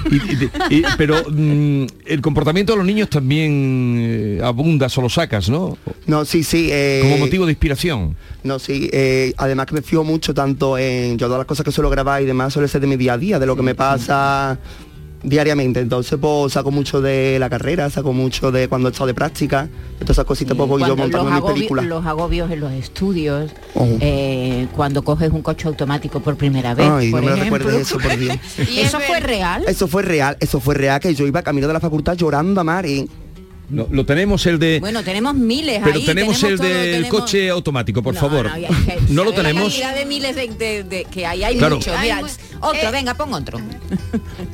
[0.71, 5.77] y- pero mm, el comportamiento de los niños también eh, abundas o lo sacas, ¿no?
[6.07, 6.69] No, sí, sí.
[6.73, 8.17] eh, Como motivo de inspiración.
[8.43, 8.89] No, sí.
[8.93, 12.23] eh, además que me fijo mucho tanto en yo todas las cosas que suelo grabar
[12.23, 14.59] y demás suele ser de mi día a día, de lo que me pasa
[15.25, 15.81] diariamente.
[15.81, 19.65] Entonces, pues saco mucho de la carrera, saco mucho de cuando he estado de práctica,
[19.65, 21.85] de todas esas cositas, pues voy yo montando los, mis películas.
[21.87, 23.89] los agobios en los estudios, Oh.
[24.01, 27.59] eh, cuando coges un coche automático por primera vez, Ay, por no me ejemplo.
[27.59, 28.37] recuerdes eso, por Dios.
[28.77, 29.65] ¿Eso fue real?
[29.67, 32.65] Eso fue real, eso fue real, que yo iba camino de la facultad llorando a
[32.65, 33.09] mar y...
[33.71, 34.79] Lo, lo tenemos el de...
[34.79, 36.05] Bueno, tenemos miles pero ahí.
[36.05, 38.45] tenemos, el todo, del tenemos- coche automático, por favor.
[38.51, 38.69] No, ya-
[39.09, 39.63] No, lo la tenemos.
[39.73, 41.77] cantidad de miles de, de- de- que hay, hay Claro.
[41.77, 41.95] muchos.
[41.99, 42.21] Mira,
[42.61, 43.59] otro, venga, pon otro.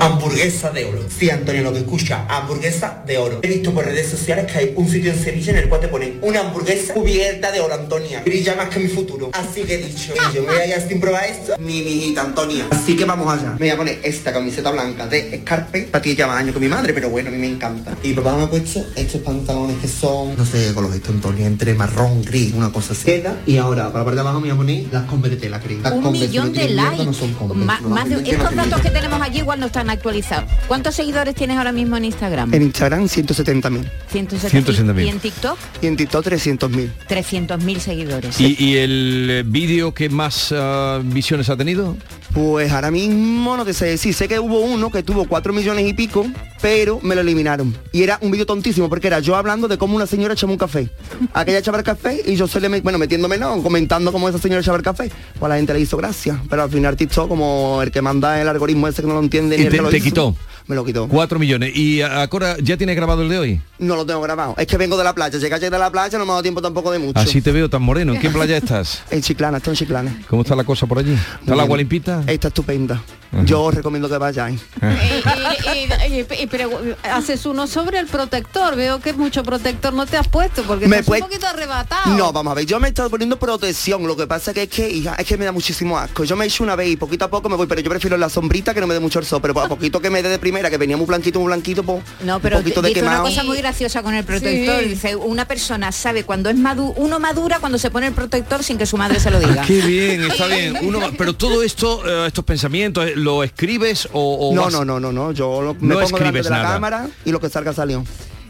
[0.00, 1.00] Hamburguesa de oro.
[1.16, 3.40] Sí, Antonio, lo que escucha, hamburguesa de oro.
[3.42, 5.88] He visto por redes sociales que hay un sitio en Sevilla en el cual te
[5.88, 8.22] ponen una hamburguesa cubierta de oro, Antonia.
[8.24, 9.30] Brilla más que mi futuro.
[9.32, 11.92] Así que he dicho, "Ey, yo me voy a ir sin probar esto, ni mi
[11.92, 12.66] hijita Antonia.
[12.70, 13.52] Así que vamos allá.
[13.52, 16.68] Me voy a poner esta camiseta blanca de Scarpe, para ti lleva años con mi
[16.68, 17.96] madre, pero bueno, a mí me encanta.
[18.02, 21.46] Y papá me ha puesto estos pantalones que son, no sé, con los estos Antonia,
[21.46, 23.04] entre marrón, gris, una cosa así.
[23.04, 25.80] Queda, y ahora, para la parte de abajo me voy a poner las tela, creo.
[25.82, 27.04] Las Un millón no de likes.
[27.04, 29.60] no son Converse, Ma- no, más de- no tienen estos datos que tenemos aquí igual
[29.60, 30.50] no están actualizados.
[30.66, 32.52] ¿Cuántos seguidores tienes ahora mismo en Instagram?
[32.54, 35.04] En Instagram 170.000 170.000.
[35.04, 35.58] ¿Y en TikTok?
[35.82, 36.90] y en TikTok 300.000.
[37.08, 38.40] 300.000 seguidores.
[38.40, 41.96] ¿Y, y el eh, vídeo que más ah, visiones ha tenido?
[42.32, 45.88] Pues ahora mismo no te sé decir, sé que hubo uno que tuvo 4 millones
[45.88, 46.26] y pico,
[46.60, 47.74] pero me lo eliminaron.
[47.90, 50.58] Y era un vídeo tontísimo porque era yo hablando de cómo una señora echaba un
[50.58, 50.90] café.
[51.32, 54.60] Aquella echaba el café y yo se le, bueno, metiéndome no, comentando cómo esa señora
[54.60, 55.10] echaba el café.
[55.38, 56.40] Pues a la gente le hizo gracia.
[56.50, 59.56] Pero al final TikTok, como el que manda el algoritmo ese que no lo entiende
[59.56, 60.34] ni Y el te, te quitó.
[60.68, 61.08] Me lo quitó.
[61.08, 61.74] Cuatro millones.
[61.74, 63.60] ¿Y ahora ya tienes grabado el de hoy?
[63.78, 64.54] No lo tengo grabado.
[64.58, 65.38] Es que vengo de la playa.
[65.38, 67.18] Llegué ayer de la playa, no me ha dado tiempo tampoco de mucho.
[67.18, 68.14] Así te veo tan moreno.
[68.14, 69.02] ¿En qué playa estás?
[69.10, 70.22] En Chiclana, estoy en Chiclana.
[70.28, 71.12] ¿Cómo está la cosa por allí?
[71.14, 71.78] ¿Está el agua bien.
[71.88, 72.22] limpita?
[72.26, 73.02] Está estupenda.
[73.32, 73.44] Ajá.
[73.44, 74.60] Yo os recomiendo que vayáis.
[74.80, 78.74] Y, y- y- y pregu- haces uno sobre el protector.
[78.76, 82.14] Veo que mucho protector no te has puesto porque Me estás pue- un poquito arrebatado.
[82.16, 84.68] No, vamos a ver, yo me he estado poniendo protección, lo que pasa que es
[84.68, 86.24] que, hija, es que me da muchísimo asco.
[86.24, 88.16] Yo me he hecho una vez y poquito a poco me voy, pero yo prefiero
[88.16, 90.28] la sombrita que no me dé mucho el sol, pero a poquito que me dé
[90.30, 93.00] de primera, que venía muy blanquito, muy blanquito, pues No, pero un poquito de dice
[93.02, 93.28] una quemado.
[93.28, 94.80] cosa muy graciosa con el protector.
[94.82, 94.88] Sí.
[94.88, 98.76] Dice, una persona sabe cuando es madu uno madura cuando se pone el protector sin
[98.78, 99.62] que su madre se lo diga.
[99.62, 100.76] Ah, Qué bien, está bien.
[100.82, 104.84] Uno, pero todo esto, eh, estos pensamientos, eh, ¿lo escribes o, o No, vas- no,
[104.84, 106.72] no, no, no, yo lo, me No pongo delante escribes de la nada.
[106.74, 108.04] cámara y lo que salga salió.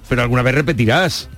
[0.08, 1.28] Pero alguna vez repetirás.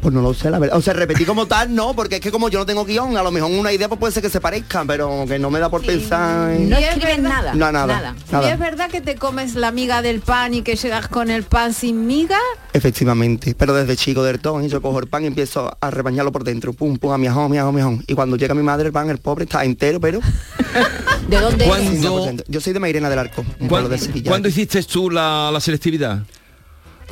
[0.00, 0.78] Pues no lo sé, la verdad.
[0.78, 3.22] O sea, repetí como tal, no, porque es que como yo no tengo guion, a
[3.22, 5.68] lo mejor una idea pues puede ser que se parezca, pero que no me da
[5.68, 6.70] por pensar en...
[6.70, 7.54] No Y es escriben verdad- nada.
[7.54, 8.50] No, nada, ¿Y nada.
[8.52, 11.74] es verdad que te comes la miga del pan y que llegas con el pan
[11.74, 12.38] sin miga?
[12.72, 16.44] Efectivamente, pero desde chico del todo, yo cojo el pan y empiezo a rebañarlo por
[16.44, 18.04] dentro, pum, pum, a miajón, miajón, miajón.
[18.06, 20.20] Y cuando llega mi madre el pan, el pobre está entero, pero...
[21.28, 22.44] ¿De dónde ¿Cuándo- 100%.
[22.48, 24.30] Yo soy de Mairena del Arco, un ¿Cuándo, pueblo de Sevilla.
[24.30, 26.22] cuándo hiciste tú la, la selectividad?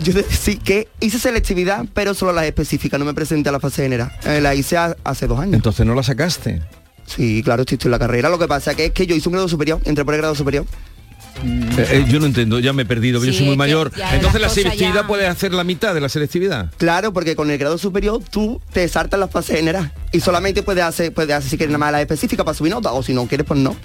[0.03, 3.83] Yo sí que hice selectividad, pero solo las específicas, no me presenté a la fase
[3.83, 4.13] general.
[4.25, 5.55] Eh, la hice ha- hace dos años.
[5.55, 6.63] Entonces no la sacaste.
[7.07, 8.29] Sí, claro, estoy, estoy en la carrera.
[8.29, 10.35] Lo que pasa que es que yo hice un grado superior, entré por el grado
[10.35, 10.67] superior.
[11.45, 13.93] Eh, eh, yo no entiendo, ya me he perdido, yo soy muy mayor.
[14.13, 16.71] Entonces las la selectividad ya- puede hacer la mitad de la selectividad.
[16.79, 20.83] Claro, porque con el grado superior tú te saltas la fase general y solamente puedes
[20.85, 23.27] hacer, puedes hacer si quieres nada más la específica para subir nota o si no
[23.27, 23.77] quieres pues no.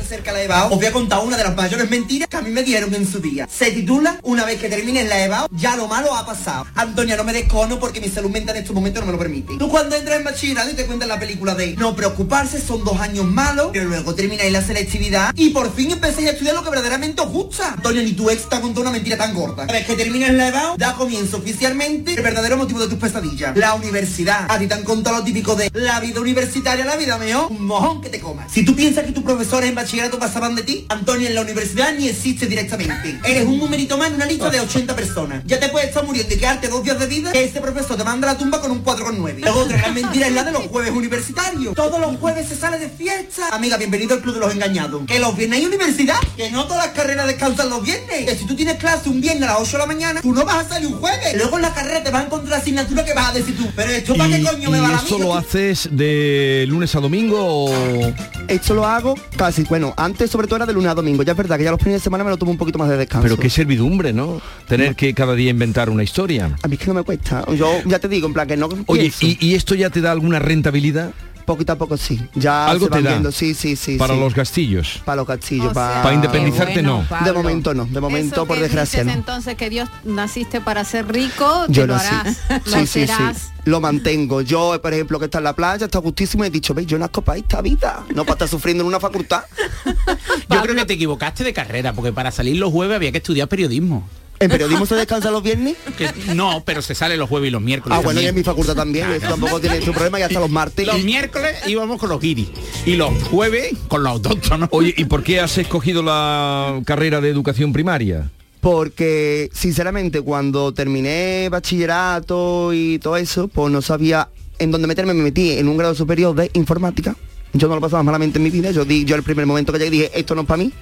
[0.00, 2.50] Acerca la EBAO, os voy a contar una de las mayores mentiras que a mí
[2.50, 3.48] me dieron en su día.
[3.50, 6.66] Se titula Una vez que termines la EBAO, ya lo malo ha pasado.
[6.74, 9.56] Antonia, no me descono porque mi salud mental en estos momentos no me lo permite.
[9.58, 13.00] Tú cuando entras en bachillerato y te cuentan la película de no preocuparse, son dos
[13.00, 16.70] años malos, pero luego termináis la selectividad y por fin empecéis a estudiar lo que
[16.70, 17.72] verdaderamente os gusta.
[17.72, 19.64] Antonia, ni tu ex te ha contado una mentira tan gorda.
[19.64, 23.56] Una vez que termines la EBAO, da comienzo oficialmente el verdadero motivo de tus pesadillas.
[23.56, 24.46] La universidad.
[24.50, 27.66] A ti te han contado lo típico de la vida universitaria, la vida mejor, un
[27.66, 28.50] mojón que te comas.
[28.52, 31.92] Si tú piensas que tus profesores en bachillerato pasaban de ti, Antonio en la universidad
[31.92, 33.18] ni existe directamente.
[33.24, 35.42] Eres un numerito más en una lista de 80 personas.
[35.44, 38.04] Ya te puedes estar muriendo y quedarte dos días de vida que ese profesor te
[38.04, 39.40] manda a la tumba con un 4,9.
[39.40, 41.74] Luego otra gran mentira es la de los jueves universitarios.
[41.74, 43.48] Todos los jueves se sale de fiesta.
[43.50, 45.02] Amiga, bienvenido al club de los engañados.
[45.06, 46.18] Que los viernes hay universidad.
[46.36, 48.24] Que no todas las carreras descansan los viernes.
[48.24, 50.44] Que si tú tienes clase un viernes a las 8 de la mañana, tú no
[50.44, 51.34] vas a salir un jueves.
[51.36, 53.68] Luego en la carrera te vas a encontrar asignatura que vas a decir tú.
[53.74, 57.00] Pero esto para qué coño me va ¿Y la esto lo haces de lunes a
[57.00, 58.14] domingo o...?
[58.46, 61.22] Esto lo hago casi, bueno, antes sobre todo era de lunes a domingo.
[61.22, 62.90] Ya es verdad que ya los fines de semana me lo tomo un poquito más
[62.90, 63.22] de descanso.
[63.22, 64.38] Pero qué servidumbre, ¿no?
[64.68, 66.54] Tener que cada día inventar una historia.
[66.62, 67.42] A mí es que no me cuesta.
[67.54, 69.24] Yo ya te digo, en plan que no Oye, pienso.
[69.24, 71.12] ¿y, y esto ya te da alguna rentabilidad?
[71.44, 72.20] Poquito a poco sí.
[72.34, 73.96] Ya Algo se van te da viendo, sí, sí, sí.
[73.96, 74.20] para sí.
[74.20, 75.02] los gastillos.
[75.04, 75.92] Para los castillos, O para...
[75.94, 77.08] sea, Para independizarte bueno, no.
[77.08, 77.26] Pablo.
[77.26, 79.20] De momento no, de momento Eso por que desgracia dices no.
[79.20, 82.06] entonces que Dios naciste para ser rico, Yo lo nací.
[82.14, 83.06] harás, Sí, lo sí, sí.
[83.06, 83.48] serás.
[83.64, 84.40] Lo mantengo.
[84.40, 86.98] Yo, por ejemplo, que está en la playa, está gustísimo y he dicho, veis, yo
[86.98, 89.44] nazco para esta vida, no para estar sufriendo en una facultad.
[90.50, 93.48] Yo creo que te equivocaste de carrera, porque para salir los jueves había que estudiar
[93.48, 94.06] periodismo.
[94.42, 95.76] ¿En periodismo se descansa los viernes?
[95.96, 97.96] Que- no, pero se sale los jueves y los miércoles.
[97.98, 100.50] Ah, bueno, y en mi facultad también, eso tampoco tiene su problema y hasta los
[100.50, 100.86] martes.
[100.86, 102.48] Los miércoles íbamos con los guiris
[102.84, 104.68] y los jueves con los autóctonos.
[104.72, 108.30] Oye, ¿y por qué has escogido la carrera de educación primaria?
[108.60, 114.28] Porque, sinceramente, cuando terminé bachillerato y todo eso, pues no sabía
[114.58, 117.16] en dónde meterme, me metí en un grado superior de informática.
[117.54, 119.78] Yo no lo pasaba malamente en mi vida, yo di, yo el primer momento que
[119.78, 120.72] llegué dije, esto no es para mí.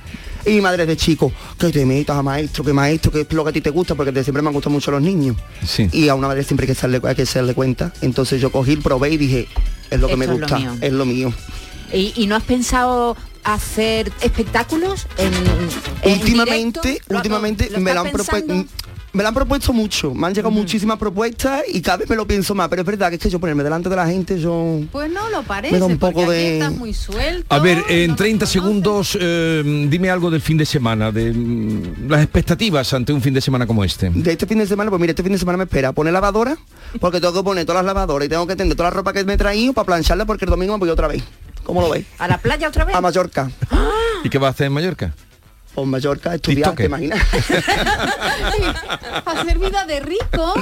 [0.47, 3.45] Y mi madre de chico, que te metas a maestro, que maestro, que es lo
[3.45, 5.37] que a ti te gusta, porque de siempre me han gustado mucho los niños.
[5.67, 5.89] Sí.
[5.93, 7.93] Y a una madre siempre hay que hacerle, hay que hacerle cuenta.
[8.01, 9.49] Entonces yo cogí, probé y dije,
[9.91, 10.77] es lo que me Esto es lo gusta, mío.
[10.81, 11.33] es lo mío.
[11.93, 15.33] ¿Y, y no has pensado hacer espectáculos en,
[16.03, 18.65] en últimamente, últimamente lo- lo me lo han propuesto.
[19.13, 22.29] Me lo han propuesto mucho, me han llegado muchísimas propuestas y cada vez me lo
[22.29, 24.79] pienso más, pero es verdad que es que yo ponerme delante de la gente, yo...
[24.93, 27.45] Pues no lo parece, Me da un poco de- estás muy suelto.
[27.53, 32.23] A ver, en 30 segundos, eh, dime algo del fin de semana, de mm, las
[32.23, 34.11] expectativas ante un fin de semana como este.
[34.11, 36.57] De este fin de semana, pues mira, este fin de semana me espera poner lavadora,
[37.01, 39.25] porque tengo que poner todas las lavadoras y tengo que tender toda la ropa que
[39.25, 41.25] me he traído para plancharla porque el domingo me voy otra vez.
[41.65, 42.07] ¿Cómo lo veis?
[42.19, 42.95] ¿A la playa otra vez?
[42.95, 43.51] A Mallorca.
[44.23, 45.15] ¿Y qué va a hacer en Mallorca?
[45.77, 47.21] O en Mallorca, estudiar, ¿te imaginas?
[49.27, 50.55] Hacer vida de rico.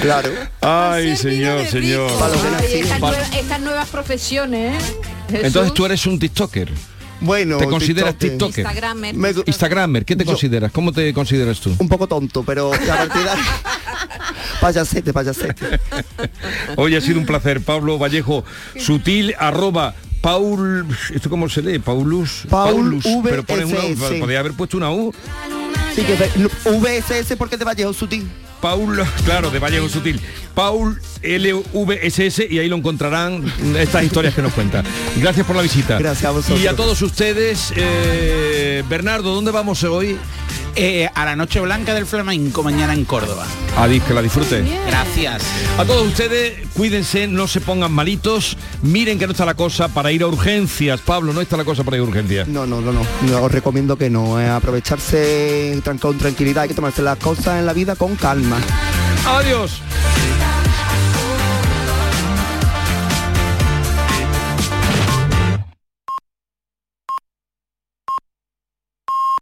[0.00, 0.30] claro.
[0.60, 2.10] Ay, señor, señor.
[2.58, 4.82] Ay, estas, nuevas, estas nuevas profesiones,
[5.32, 5.40] ¿eh?
[5.42, 6.70] Entonces tú eres un TikToker.
[7.20, 8.38] Bueno, ¿Te consideras TikToker.
[8.38, 8.64] TikToker?
[8.64, 9.14] Instagramer.
[9.14, 10.72] Me- Instagramer, ¿qué te consideras?
[10.72, 11.74] ¿Cómo te consideras tú?
[11.78, 13.28] Un poco tonto, pero a partir de
[14.60, 15.80] Payasete, payasete.
[16.76, 18.44] Hoy ha sido un placer, Pablo Vallejo,
[18.78, 21.80] sutil, arroba, Paul, ¿esto cómo se lee?
[21.80, 24.20] Paulus, Paul Paulus, pero pones una, VSS.
[24.20, 25.12] podría haber puesto una U.
[25.96, 26.14] Sí, que
[26.70, 28.30] VSS porque te Vallejo Sutil.
[28.60, 30.20] Paul, claro, de Vallejo Sutil.
[30.54, 33.42] Paul LVSS y ahí lo encontrarán
[33.76, 34.84] estas historias que nos cuenta.
[35.16, 35.98] Gracias por la visita.
[35.98, 36.60] Gracias a vosotros.
[36.60, 40.16] Y a todos ustedes, eh, Bernardo, ¿dónde vamos hoy?
[40.74, 43.46] Eh, a la Noche Blanca del Flamenco mañana en Córdoba.
[43.76, 44.64] Adis, que la disfrute.
[44.86, 45.42] Gracias.
[45.78, 50.12] A todos ustedes, cuídense, no se pongan malitos, miren que no está la cosa para
[50.12, 51.00] ir a urgencias.
[51.00, 52.48] Pablo, no está la cosa para ir a urgencias.
[52.48, 53.02] No, no, no, no.
[53.28, 54.40] No, Os recomiendo que no.
[54.40, 56.62] eh, aprovecharse con tranquilidad.
[56.62, 58.56] Hay que tomarse las cosas en la vida con calma.
[59.26, 59.82] Adiós.